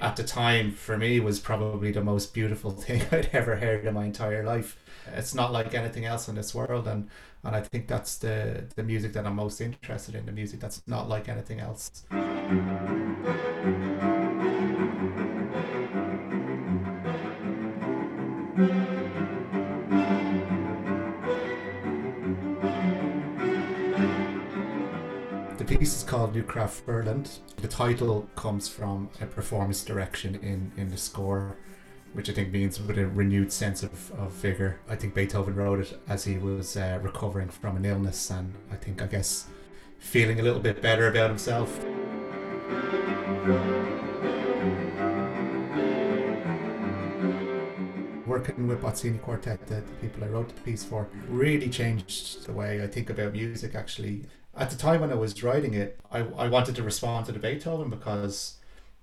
at 0.00 0.16
the 0.16 0.24
time 0.24 0.72
for 0.72 0.96
me 0.96 1.20
was 1.20 1.38
probably 1.38 1.92
the 1.92 2.02
most 2.02 2.32
beautiful 2.32 2.70
thing 2.82 3.02
I'd 3.12 3.30
ever 3.32 3.56
heard 3.56 3.84
in 3.84 3.94
my 3.94 4.06
entire 4.06 4.44
life. 4.44 4.76
It's 5.12 5.34
not 5.34 5.52
like 5.52 5.74
anything 5.74 6.04
else 6.04 6.28
in 6.28 6.34
this 6.34 6.54
world 6.54 6.86
and 6.86 7.08
and 7.42 7.56
I 7.56 7.62
think 7.62 7.88
that's 7.88 8.18
the 8.18 8.64
the 8.76 8.82
music 8.82 9.12
that 9.14 9.26
I'm 9.26 9.36
most 9.36 9.60
interested 9.60 10.14
in, 10.14 10.26
the 10.26 10.32
music 10.32 10.60
that's 10.60 10.82
not 10.86 11.08
like 11.08 11.28
anything 11.28 11.60
else. 11.60 12.04
Called 26.10 26.34
Neue 26.34 26.42
Kraft 26.42 26.84
fühlend. 26.84 27.38
The 27.58 27.68
title 27.68 28.28
comes 28.34 28.68
from 28.68 29.10
a 29.20 29.26
performance 29.26 29.84
direction 29.84 30.34
in, 30.42 30.72
in 30.76 30.90
the 30.90 30.96
score 30.96 31.56
which 32.14 32.28
I 32.28 32.32
think 32.32 32.50
means 32.50 32.80
with 32.80 32.98
a 32.98 33.06
renewed 33.06 33.52
sense 33.52 33.84
of, 33.84 34.10
of 34.18 34.32
vigor. 34.32 34.80
I 34.88 34.96
think 34.96 35.14
Beethoven 35.14 35.54
wrote 35.54 35.78
it 35.78 36.00
as 36.08 36.24
he 36.24 36.36
was 36.36 36.76
uh, 36.76 36.98
recovering 37.00 37.48
from 37.48 37.76
an 37.76 37.84
illness, 37.84 38.28
and 38.28 38.52
I 38.72 38.74
think, 38.74 39.00
I 39.00 39.06
guess, 39.06 39.46
feeling 40.00 40.40
a 40.40 40.42
little 40.42 40.58
bit 40.58 40.82
better 40.82 41.06
about 41.06 41.30
himself. 41.30 41.78
Working 48.26 48.66
with 48.66 48.82
Bozzini 48.82 49.18
Quartet, 49.18 49.64
the, 49.68 49.76
the 49.76 49.82
people 50.00 50.24
I 50.24 50.26
wrote 50.26 50.48
the 50.48 50.60
piece 50.62 50.82
for, 50.82 51.08
really 51.28 51.68
changed 51.68 52.46
the 52.46 52.52
way 52.52 52.82
I 52.82 52.88
think 52.88 53.10
about 53.10 53.32
music 53.32 53.76
actually. 53.76 54.24
At 54.56 54.70
the 54.70 54.76
time 54.76 55.00
when 55.00 55.10
I 55.10 55.14
was 55.14 55.42
writing 55.42 55.74
it, 55.74 55.98
I, 56.10 56.20
I 56.20 56.48
wanted 56.48 56.74
to 56.76 56.82
respond 56.82 57.26
to 57.26 57.32
the 57.32 57.38
Beethoven 57.38 57.88
because 57.88 58.56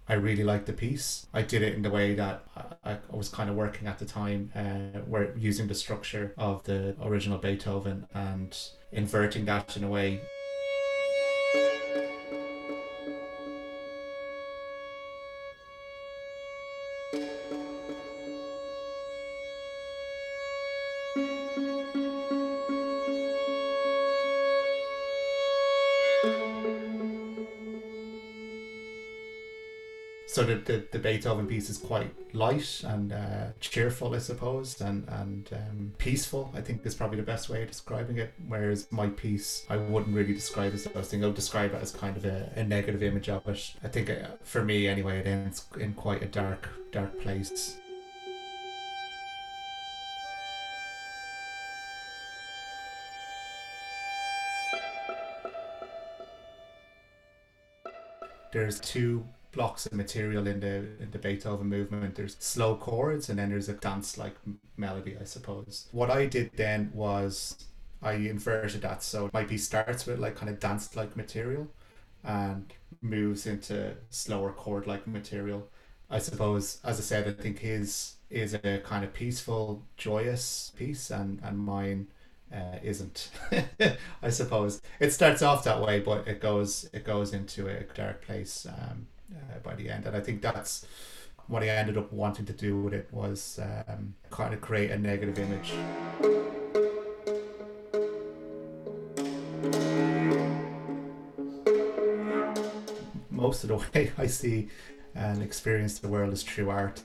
I 0.09 0.13
really 0.13 0.43
liked 0.43 0.65
the 0.65 0.73
piece. 0.73 1.27
I 1.33 1.41
did 1.41 1.61
it 1.61 1.73
in 1.73 1.81
the 1.81 1.89
way 1.89 2.15
that 2.15 2.43
I, 2.83 2.93
I 2.93 3.15
was 3.15 3.29
kind 3.29 3.49
of 3.49 3.55
working 3.55 3.87
at 3.87 3.99
the 3.99 4.05
time, 4.05 4.51
uh, 4.55 4.99
where 5.01 5.35
using 5.37 5.67
the 5.67 5.75
structure 5.75 6.33
of 6.37 6.63
the 6.63 6.95
original 7.01 7.37
Beethoven 7.37 8.07
and 8.13 8.57
inverting 8.91 9.45
that 9.45 9.75
in 9.77 9.83
a 9.83 9.89
way 9.89 10.21
so 30.37 30.43
the, 30.43 30.53
the, 30.53 30.85
the 30.91 30.99
Beethoven 30.99 31.47
piece 31.47 31.67
is 31.67 31.79
quite 31.79 32.11
light 32.35 32.83
and 32.85 33.11
uh, 33.11 33.47
cheerful, 33.59 34.13
I 34.13 34.19
suppose, 34.19 34.79
and 34.81 35.09
and 35.09 35.49
um, 35.51 35.93
peaceful. 35.97 36.53
I 36.53 36.61
think 36.61 36.85
is 36.85 36.93
probably 36.93 37.17
the 37.17 37.23
best 37.23 37.49
way 37.49 37.63
of 37.63 37.67
describing 37.69 38.19
it. 38.19 38.35
Whereas 38.47 38.87
my 38.91 39.07
piece, 39.07 39.65
I 39.67 39.77
wouldn't 39.77 40.15
really 40.15 40.35
describe 40.35 40.75
as 40.75 40.83
those 40.83 41.07
things. 41.09 41.23
I 41.23 41.25
would 41.25 41.35
describe 41.35 41.73
it 41.73 41.81
as 41.81 41.91
kind 41.91 42.15
of 42.15 42.25
a, 42.25 42.51
a 42.55 42.63
negative 42.63 43.01
image 43.01 43.29
of 43.29 43.47
it. 43.47 43.73
I 43.83 43.87
think 43.87 44.11
uh, 44.11 44.27
for 44.43 44.63
me, 44.63 44.87
anyway, 44.87 45.17
it 45.17 45.25
ends 45.25 45.65
in 45.79 45.95
quite 45.95 46.21
a 46.21 46.27
dark, 46.27 46.69
dark 46.91 47.19
place. 47.19 47.77
There's 58.53 58.79
two 58.79 59.25
blocks 59.51 59.85
of 59.85 59.93
material 59.93 60.47
in 60.47 60.59
the 60.59 60.75
in 61.01 61.09
the 61.11 61.19
Beethoven 61.19 61.67
movement. 61.67 62.15
There's 62.15 62.37
slow 62.39 62.75
chords 62.75 63.29
and 63.29 63.39
then 63.39 63.49
there's 63.49 63.69
a 63.69 63.73
dance 63.73 64.17
like 64.17 64.35
melody, 64.77 65.15
I 65.19 65.23
suppose. 65.23 65.87
What 65.91 66.09
I 66.09 66.25
did 66.25 66.51
then 66.55 66.91
was 66.93 67.65
I 68.01 68.13
inverted 68.13 68.81
that. 68.81 69.03
So 69.03 69.29
my 69.33 69.43
piece 69.43 69.65
starts 69.65 70.05
with 70.05 70.19
like 70.19 70.35
kind 70.35 70.49
of 70.49 70.59
dance 70.59 70.95
like 70.95 71.15
material 71.15 71.67
and 72.23 72.71
moves 73.01 73.45
into 73.45 73.95
slower 74.09 74.51
chord 74.51 74.87
like 74.87 75.07
material. 75.07 75.67
I 76.09 76.19
suppose, 76.19 76.79
as 76.83 76.99
I 76.99 77.01
said, 77.01 77.27
I 77.27 77.41
think 77.41 77.59
his 77.59 78.15
is 78.29 78.53
a 78.53 78.81
kind 78.83 79.03
of 79.03 79.13
peaceful, 79.13 79.83
joyous 79.97 80.71
piece, 80.75 81.09
and 81.09 81.39
and 81.43 81.57
mine 81.57 82.07
uh, 82.53 82.77
isn't. 82.83 83.29
I 84.21 84.29
suppose 84.29 84.81
it 84.99 85.11
starts 85.11 85.41
off 85.41 85.63
that 85.65 85.81
way, 85.81 85.99
but 85.99 86.27
it 86.27 86.41
goes 86.41 86.89
it 86.93 87.03
goes 87.03 87.33
into 87.33 87.67
a 87.67 87.83
dark 87.93 88.21
place. 88.25 88.65
Um, 88.65 89.07
uh, 89.33 89.59
by 89.63 89.75
the 89.75 89.89
end. 89.89 90.05
And 90.05 90.15
I 90.15 90.19
think 90.19 90.41
that's 90.41 90.85
what 91.47 91.63
I 91.63 91.67
ended 91.67 91.97
up 91.97 92.11
wanting 92.11 92.45
to 92.45 92.53
do 92.53 92.81
with 92.81 92.93
it 92.93 93.07
was 93.11 93.59
um, 93.87 94.15
kind 94.29 94.53
of 94.53 94.61
create 94.61 94.91
a 94.91 94.97
negative 94.97 95.39
image. 95.39 95.73
Most 103.29 103.63
of 103.63 103.69
the 103.69 103.77
way 103.93 104.11
I 104.17 104.27
see 104.27 104.69
and 105.15 105.41
experience 105.41 105.99
the 105.99 106.07
world 106.07 106.33
is 106.33 106.43
through 106.43 106.69
art, 106.69 107.01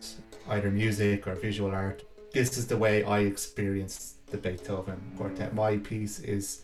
either 0.49 0.71
music 0.71 1.27
or 1.27 1.35
visual 1.35 1.71
art. 1.71 2.05
This 2.33 2.59
is 2.59 2.67
the 2.67 2.77
way 2.77 3.05
I 3.05 3.21
experience 3.21 4.17
the 4.31 4.39
Beethoven 4.39 5.13
quartet. 5.17 5.55
My 5.55 5.77
piece 5.79 6.19
is 6.21 6.63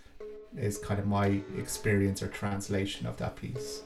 is 0.56 0.78
kind 0.78 0.98
of 0.98 1.06
my 1.06 1.40
experience 1.58 2.22
or 2.22 2.28
translation 2.28 3.06
of 3.06 3.16
that 3.18 3.36
piece. 3.36 3.82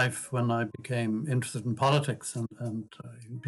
Life, 0.00 0.32
when 0.32 0.48
I 0.60 0.62
became 0.78 1.14
interested 1.34 1.64
in 1.66 1.74
politics 1.74 2.36
and, 2.36 2.48
and 2.66 2.84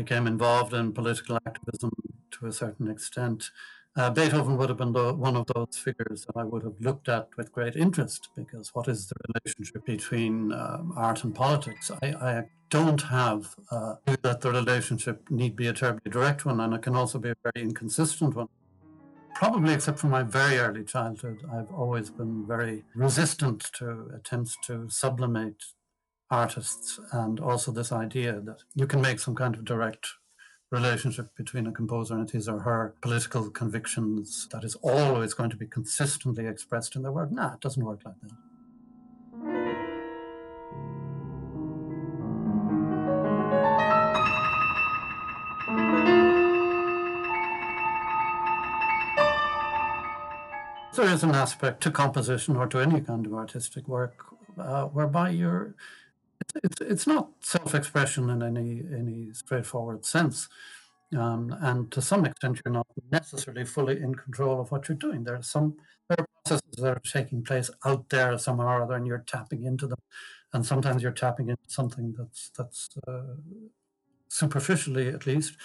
became 0.02 0.26
involved 0.26 0.72
in 0.74 0.92
political 1.00 1.34
activism 1.46 1.90
to 2.34 2.46
a 2.46 2.52
certain 2.52 2.88
extent, 2.94 3.40
uh, 3.96 4.10
Beethoven 4.10 4.56
would 4.56 4.68
have 4.72 4.78
been 4.78 4.92
the, 4.92 5.12
one 5.28 5.36
of 5.36 5.46
those 5.54 5.76
figures 5.86 6.24
that 6.26 6.36
I 6.42 6.44
would 6.50 6.64
have 6.68 6.78
looked 6.80 7.08
at 7.08 7.28
with 7.36 7.52
great 7.58 7.76
interest 7.76 8.28
because 8.40 8.66
what 8.74 8.86
is 8.88 9.00
the 9.10 9.16
relationship 9.28 9.82
between 9.84 10.52
um, 10.52 10.92
art 10.96 11.24
and 11.24 11.34
politics? 11.34 11.90
I, 12.02 12.06
I 12.30 12.44
don't 12.76 13.02
have 13.02 13.40
uh, 13.70 13.94
that 14.22 14.40
the 14.40 14.52
relationship 14.52 15.16
need 15.30 15.54
be 15.56 15.68
a 15.68 15.72
terribly 15.72 16.10
direct 16.10 16.40
one, 16.46 16.60
and 16.60 16.72
it 16.74 16.82
can 16.82 16.94
also 16.94 17.18
be 17.18 17.30
a 17.30 17.38
very 17.44 17.64
inconsistent 17.68 18.34
one 18.36 18.48
probably 19.40 19.72
except 19.72 19.98
for 19.98 20.08
my 20.08 20.22
very 20.22 20.58
early 20.58 20.84
childhood, 20.84 21.38
I've 21.50 21.72
always 21.72 22.10
been 22.10 22.46
very 22.46 22.84
resistant 22.94 23.60
to 23.78 24.10
attempts 24.14 24.54
to 24.66 24.86
sublimate 24.90 25.62
artists 26.31 27.01
and 27.12 27.40
also 27.40 27.73
this 27.73 27.90
idea 27.90 28.40
that 28.40 28.62
you 28.75 28.87
can 28.87 29.01
make 29.01 29.19
some 29.19 29.35
kind 29.35 29.55
of 29.55 29.64
direct 29.64 30.07
relationship 30.71 31.35
between 31.37 31.66
a 31.66 31.73
composer 31.73 32.14
and 32.14 32.31
his 32.31 32.49
or 32.49 32.61
her 32.61 32.95
political 33.03 33.51
convictions 33.51 34.47
that 34.53 34.62
is 34.62 34.77
always 34.77 35.35
going 35.35 35.51
to 35.51 35.57
be 35.57 35.66
consistently 35.66 36.47
expressed 36.47 36.95
in 36.95 37.03
their 37.03 37.11
work. 37.11 37.33
Nah, 37.33 37.55
it 37.55 37.61
doesn't 37.61 37.85
work 37.85 38.01
like 38.05 38.14
that. 38.23 38.31
There 50.95 51.09
is 51.09 51.23
an 51.25 51.35
aspect 51.35 51.83
to 51.85 51.90
composition 51.90 52.57
or 52.57 52.66
to 52.69 52.79
any 52.79 53.01
kind 53.01 53.25
of 53.25 53.33
artistic 53.33 53.88
work 53.88 54.25
uh, 54.59 54.85
whereby 54.85 55.31
you're 55.31 55.75
it's 56.62 56.80
it's 56.80 57.06
not 57.06 57.30
self-expression 57.40 58.30
in 58.30 58.42
any 58.42 58.82
any 58.92 59.32
straightforward 59.32 60.04
sense. 60.04 60.48
Um, 61.16 61.56
and 61.60 61.90
to 61.90 62.00
some 62.00 62.24
extent, 62.24 62.60
you're 62.64 62.72
not 62.72 62.86
necessarily 63.10 63.64
fully 63.64 64.00
in 64.00 64.14
control 64.14 64.60
of 64.60 64.70
what 64.70 64.88
you're 64.88 64.96
doing. 64.96 65.24
There 65.24 65.34
are 65.34 65.42
some 65.42 65.76
there 66.08 66.18
are 66.20 66.26
processes 66.44 66.76
that 66.78 66.96
are 66.96 67.02
taking 67.04 67.42
place 67.42 67.70
out 67.84 68.08
there 68.10 68.38
somehow 68.38 68.66
or 68.66 68.82
other, 68.82 68.94
and 68.94 69.06
you're 69.06 69.24
tapping 69.26 69.64
into 69.64 69.86
them. 69.86 69.98
And 70.52 70.64
sometimes 70.64 71.02
you're 71.02 71.12
tapping 71.12 71.48
into 71.48 71.68
something 71.68 72.14
that's 72.16 72.50
that's 72.56 72.90
uh, 73.08 73.34
superficially, 74.28 75.08
at 75.08 75.26
least, 75.26 75.56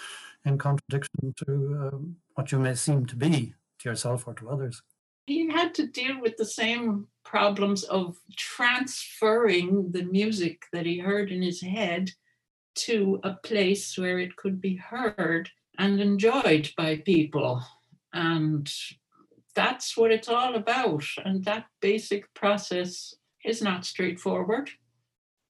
in 0.44 0.58
contradiction 0.58 1.34
to 1.46 1.90
um, 1.92 2.16
what 2.34 2.52
you 2.52 2.58
may 2.58 2.74
seem 2.74 3.06
to 3.06 3.16
be 3.16 3.54
to 3.78 3.88
yourself 3.88 4.26
or 4.26 4.34
to 4.34 4.48
others 4.48 4.82
You 5.26 5.50
had 5.50 5.74
to 5.74 5.86
deal 5.86 6.20
with 6.20 6.36
the 6.36 6.44
same 6.44 7.08
problems 7.26 7.82
of 7.84 8.16
transferring 8.36 9.90
the 9.90 10.04
music 10.04 10.62
that 10.72 10.86
he 10.86 10.98
heard 10.98 11.30
in 11.30 11.42
his 11.42 11.60
head 11.60 12.10
to 12.74 13.20
a 13.24 13.32
place 13.32 13.98
where 13.98 14.18
it 14.18 14.36
could 14.36 14.60
be 14.60 14.76
heard 14.76 15.50
and 15.78 16.00
enjoyed 16.00 16.70
by 16.76 16.96
people. 16.96 17.62
And 18.12 18.72
that's 19.54 19.96
what 19.96 20.12
it's 20.12 20.28
all 20.28 20.54
about. 20.54 21.04
And 21.24 21.44
that 21.44 21.66
basic 21.80 22.32
process 22.34 23.14
is 23.44 23.60
not 23.60 23.84
straightforward. 23.84 24.70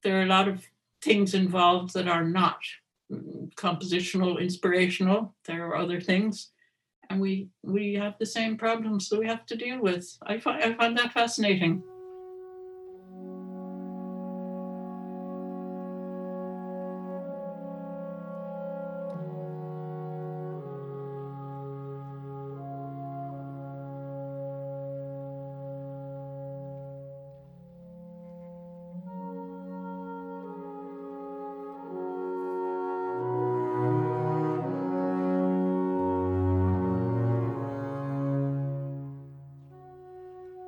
There 0.02 0.18
are 0.18 0.24
a 0.24 0.34
lot 0.38 0.48
of 0.48 0.64
things 1.02 1.34
involved 1.34 1.92
that 1.94 2.08
are 2.08 2.24
not 2.24 2.58
mm, 3.12 3.52
compositional, 3.54 4.40
inspirational. 4.40 5.34
There 5.44 5.66
are 5.66 5.76
other 5.76 6.00
things. 6.00 6.50
And 7.10 7.20
we 7.20 7.48
we 7.62 7.94
have 7.94 8.14
the 8.18 8.26
same 8.26 8.56
problems 8.56 9.08
that 9.08 9.18
we 9.18 9.26
have 9.26 9.46
to 9.46 9.56
deal 9.56 9.80
with. 9.80 10.06
I 10.22 10.38
find 10.38 10.62
I 10.62 10.74
find 10.74 10.96
that 10.98 11.12
fascinating. 11.12 11.82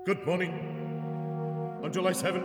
Good 0.08 0.24
morning. 0.24 0.52
On 1.84 1.92
July 1.92 2.12
7. 2.12 2.40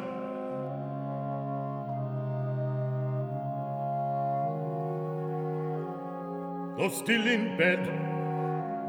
Though 6.77 6.89
still 6.89 7.25
in 7.25 7.55
bed, 7.57 7.87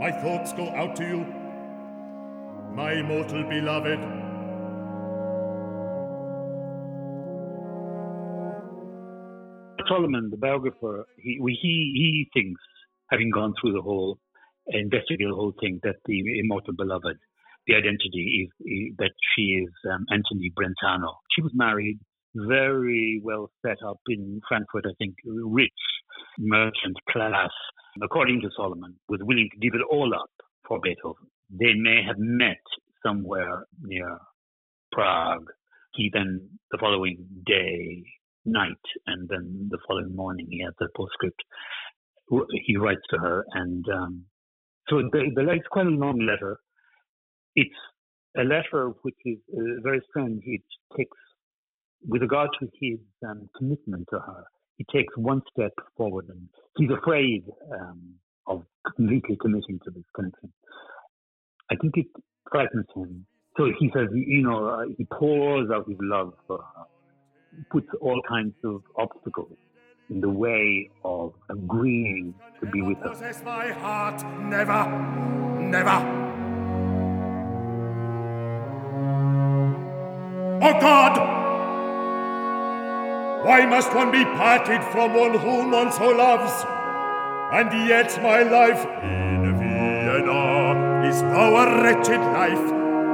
my 0.00 0.10
thoughts 0.10 0.52
go 0.54 0.70
out 0.70 0.96
to 0.96 1.04
you, 1.04 1.24
my 2.74 3.00
mortal 3.02 3.44
beloved. 3.44 4.00
Solomon, 9.86 10.30
the 10.30 10.36
biographer, 10.36 11.06
he, 11.16 11.38
he, 11.46 11.54
he 11.62 12.28
thinks, 12.34 12.60
having 13.12 13.30
gone 13.30 13.54
through 13.60 13.74
the 13.74 13.82
whole, 13.82 14.18
investigated 14.66 15.30
the 15.30 15.36
whole 15.36 15.54
thing, 15.60 15.78
that 15.84 15.94
the 16.06 16.40
immortal 16.40 16.74
beloved, 16.74 17.18
the 17.66 17.74
identity 17.74 18.46
is, 18.46 18.66
is 18.66 18.96
that 18.98 19.12
she 19.34 19.42
is 19.64 19.70
um, 19.92 20.04
Antonie 20.12 20.52
Brentano. 20.56 21.14
She 21.34 21.42
was 21.42 21.52
married, 21.54 21.98
very 22.34 23.20
well 23.22 23.50
set 23.64 23.78
up 23.86 23.98
in 24.08 24.40
Frankfurt, 24.48 24.84
I 24.86 24.94
think, 24.98 25.14
rich 25.24 25.70
merchant 26.38 26.96
class, 27.10 27.50
according 28.02 28.40
to 28.42 28.50
Solomon, 28.56 28.94
was 29.08 29.20
willing 29.22 29.48
to 29.52 29.58
give 29.58 29.74
it 29.74 29.84
all 29.90 30.12
up 30.14 30.30
for 30.66 30.80
Beethoven. 30.80 31.28
They 31.50 31.74
may 31.74 32.02
have 32.06 32.16
met 32.18 32.62
somewhere 33.04 33.66
near 33.82 34.18
Prague. 34.92 35.46
He 35.94 36.10
then, 36.12 36.48
the 36.70 36.78
following 36.78 37.24
day, 37.46 38.02
night, 38.44 38.72
and 39.06 39.28
then 39.28 39.68
the 39.70 39.78
following 39.86 40.14
morning, 40.14 40.46
he 40.50 40.62
has 40.62 40.74
a 40.80 40.86
postscript. 40.96 41.40
He 42.66 42.76
writes 42.76 43.02
to 43.10 43.18
her, 43.18 43.44
and 43.52 43.84
um, 43.92 44.24
so 44.88 44.96
the, 45.12 45.30
the 45.34 45.50
it's 45.50 45.66
quite 45.70 45.86
a 45.86 45.90
long 45.90 46.18
letter. 46.20 46.58
It's 47.56 47.74
a 48.36 48.42
letter 48.42 48.92
which 49.02 49.16
is 49.24 49.38
uh, 49.56 49.80
very 49.82 50.00
strange. 50.10 50.42
It 50.46 50.62
takes, 50.96 51.16
with 52.06 52.22
regard 52.22 52.50
to 52.60 52.68
his 52.80 52.98
um, 53.26 53.48
commitment 53.56 54.06
to 54.10 54.18
her, 54.18 54.44
he 54.76 54.84
takes 54.92 55.16
one 55.16 55.40
step 55.52 55.72
forward, 55.96 56.26
and 56.28 56.48
he's 56.76 56.90
afraid 56.90 57.44
um, 57.72 58.14
of 58.46 58.62
completely 58.96 59.36
committing 59.40 59.78
to 59.84 59.90
this 59.90 60.04
connection. 60.14 60.52
I 61.70 61.76
think 61.76 61.96
it 61.96 62.06
frightens 62.50 62.86
him. 62.94 63.26
So 63.56 63.66
he 63.78 63.90
says, 63.94 64.08
you 64.12 64.42
know, 64.42 64.66
uh, 64.66 64.82
he 64.98 65.04
pours 65.04 65.70
out 65.72 65.88
his 65.88 65.96
love 66.00 66.34
for 66.48 66.58
her 66.58 66.84
puts 67.70 67.86
all 68.00 68.20
kinds 68.28 68.54
of 68.64 68.82
obstacles 68.96 69.56
in 70.10 70.20
the 70.20 70.28
way 70.28 70.90
of 71.04 71.32
agreeing 71.50 72.34
to 72.60 72.66
be 72.66 72.82
with 72.82 72.98
her. 72.98 73.14
Never, 74.40 74.86
never. 75.60 76.33
Oh 80.66 80.72
God! 80.80 81.18
Why 83.44 83.66
must 83.66 83.94
one 83.94 84.10
be 84.10 84.24
parted 84.24 84.82
from 84.92 85.12
one 85.12 85.34
whom 85.38 85.72
one 85.72 85.92
so 85.92 86.08
loves? 86.08 86.64
And 87.52 87.86
yet 87.86 88.16
my 88.22 88.44
life 88.44 88.86
in 89.02 89.58
Vienna 89.58 91.04
is 91.06 91.20
now 91.20 91.54
a 91.56 91.82
wretched 91.82 92.22
life. 92.32 92.66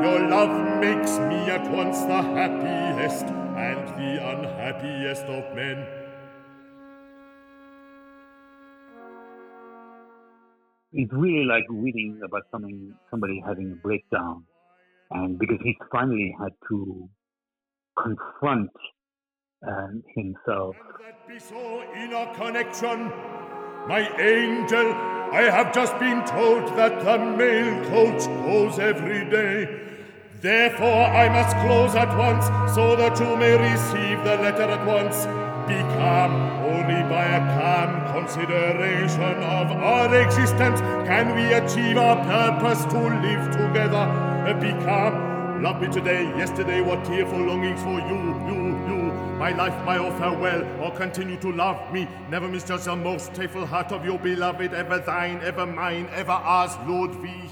Your 0.05 0.29
love 0.31 0.55
makes 0.79 1.19
me 1.19 1.51
at 1.51 1.69
once 1.73 1.99
the 2.03 2.23
happiest 2.23 3.25
and 3.25 3.89
the 3.99 4.13
unhappiest 4.31 5.25
of 5.25 5.53
men. 5.57 5.85
It's 10.93 11.13
really 11.13 11.47
like 11.47 11.65
reading 11.69 12.21
about 12.25 12.45
something, 12.53 12.95
somebody 13.11 13.43
having 13.45 13.73
a 13.73 13.83
breakdown, 13.83 14.45
and 15.11 15.37
because 15.37 15.59
he's 15.65 15.83
finally 15.91 16.33
had 16.41 16.53
to 16.69 17.11
confront 17.99 18.71
um, 19.67 20.03
himself. 20.15 20.77
And 20.81 21.07
that 21.07 21.29
be 21.29 21.39
so 21.39 21.83
in 21.95 22.13
a 22.13 22.35
connection, 22.35 23.13
my 23.89 24.09
angel, 24.19 24.93
I 25.33 25.43
have 25.43 25.73
just 25.73 25.99
been 25.99 26.25
told 26.25 26.77
that 26.77 27.05
the 27.05 27.19
mail 27.19 27.85
coach 27.89 28.27
goes 28.45 28.79
every 28.79 29.29
day. 29.31 29.87
Therefore, 30.41 31.05
I 31.05 31.29
must 31.29 31.55
close 31.59 31.95
at 31.95 32.17
once, 32.17 32.47
so 32.75 32.97
that 32.97 33.21
you 33.21 33.37
may 33.37 33.57
receive 33.57 34.25
the 34.25 34.37
letter 34.37 34.63
at 34.63 34.87
once. 34.87 35.27
Be 35.69 35.79
calm, 35.95 36.33
only 36.65 37.03
by 37.09 37.27
a 37.27 37.41
calm 37.61 38.13
consideration 38.13 39.37
of 39.43 39.71
our 39.71 40.15
existence 40.17 40.81
can 40.81 41.35
we 41.37 41.53
achieve 41.53 41.99
our 41.99 42.17
purpose 42.25 42.85
to 42.87 42.99
live 42.99 43.51
together. 43.53 44.07
Be 44.59 44.73
calm, 44.85 45.30
love 45.61 45.81
me 45.81 45.89
today, 45.89 46.25
yesterday, 46.39 46.81
what 46.81 47.05
tearful 47.05 47.39
longings 47.39 47.83
for 47.83 48.01
you, 48.01 48.17
you, 48.47 48.61
you. 48.89 49.13
My 49.39 49.53
life, 49.53 49.75
my 49.85 49.99
oh 49.99 50.11
farewell, 50.19 50.65
or 50.83 50.91
continue 50.93 51.39
to 51.41 51.53
love 51.53 51.93
me. 51.93 52.09
Never 52.31 52.49
misjudge 52.49 52.85
the 52.85 52.97
most 52.97 53.35
faithful 53.35 53.67
heart 53.67 53.93
of 53.93 54.05
your 54.05 54.19
beloved, 54.19 54.73
ever 54.73 54.99
thine, 54.99 55.41
ever 55.43 55.67
mine, 55.67 56.09
ever 56.15 56.33
ours, 56.33 56.77
Ludwig. 56.89 57.51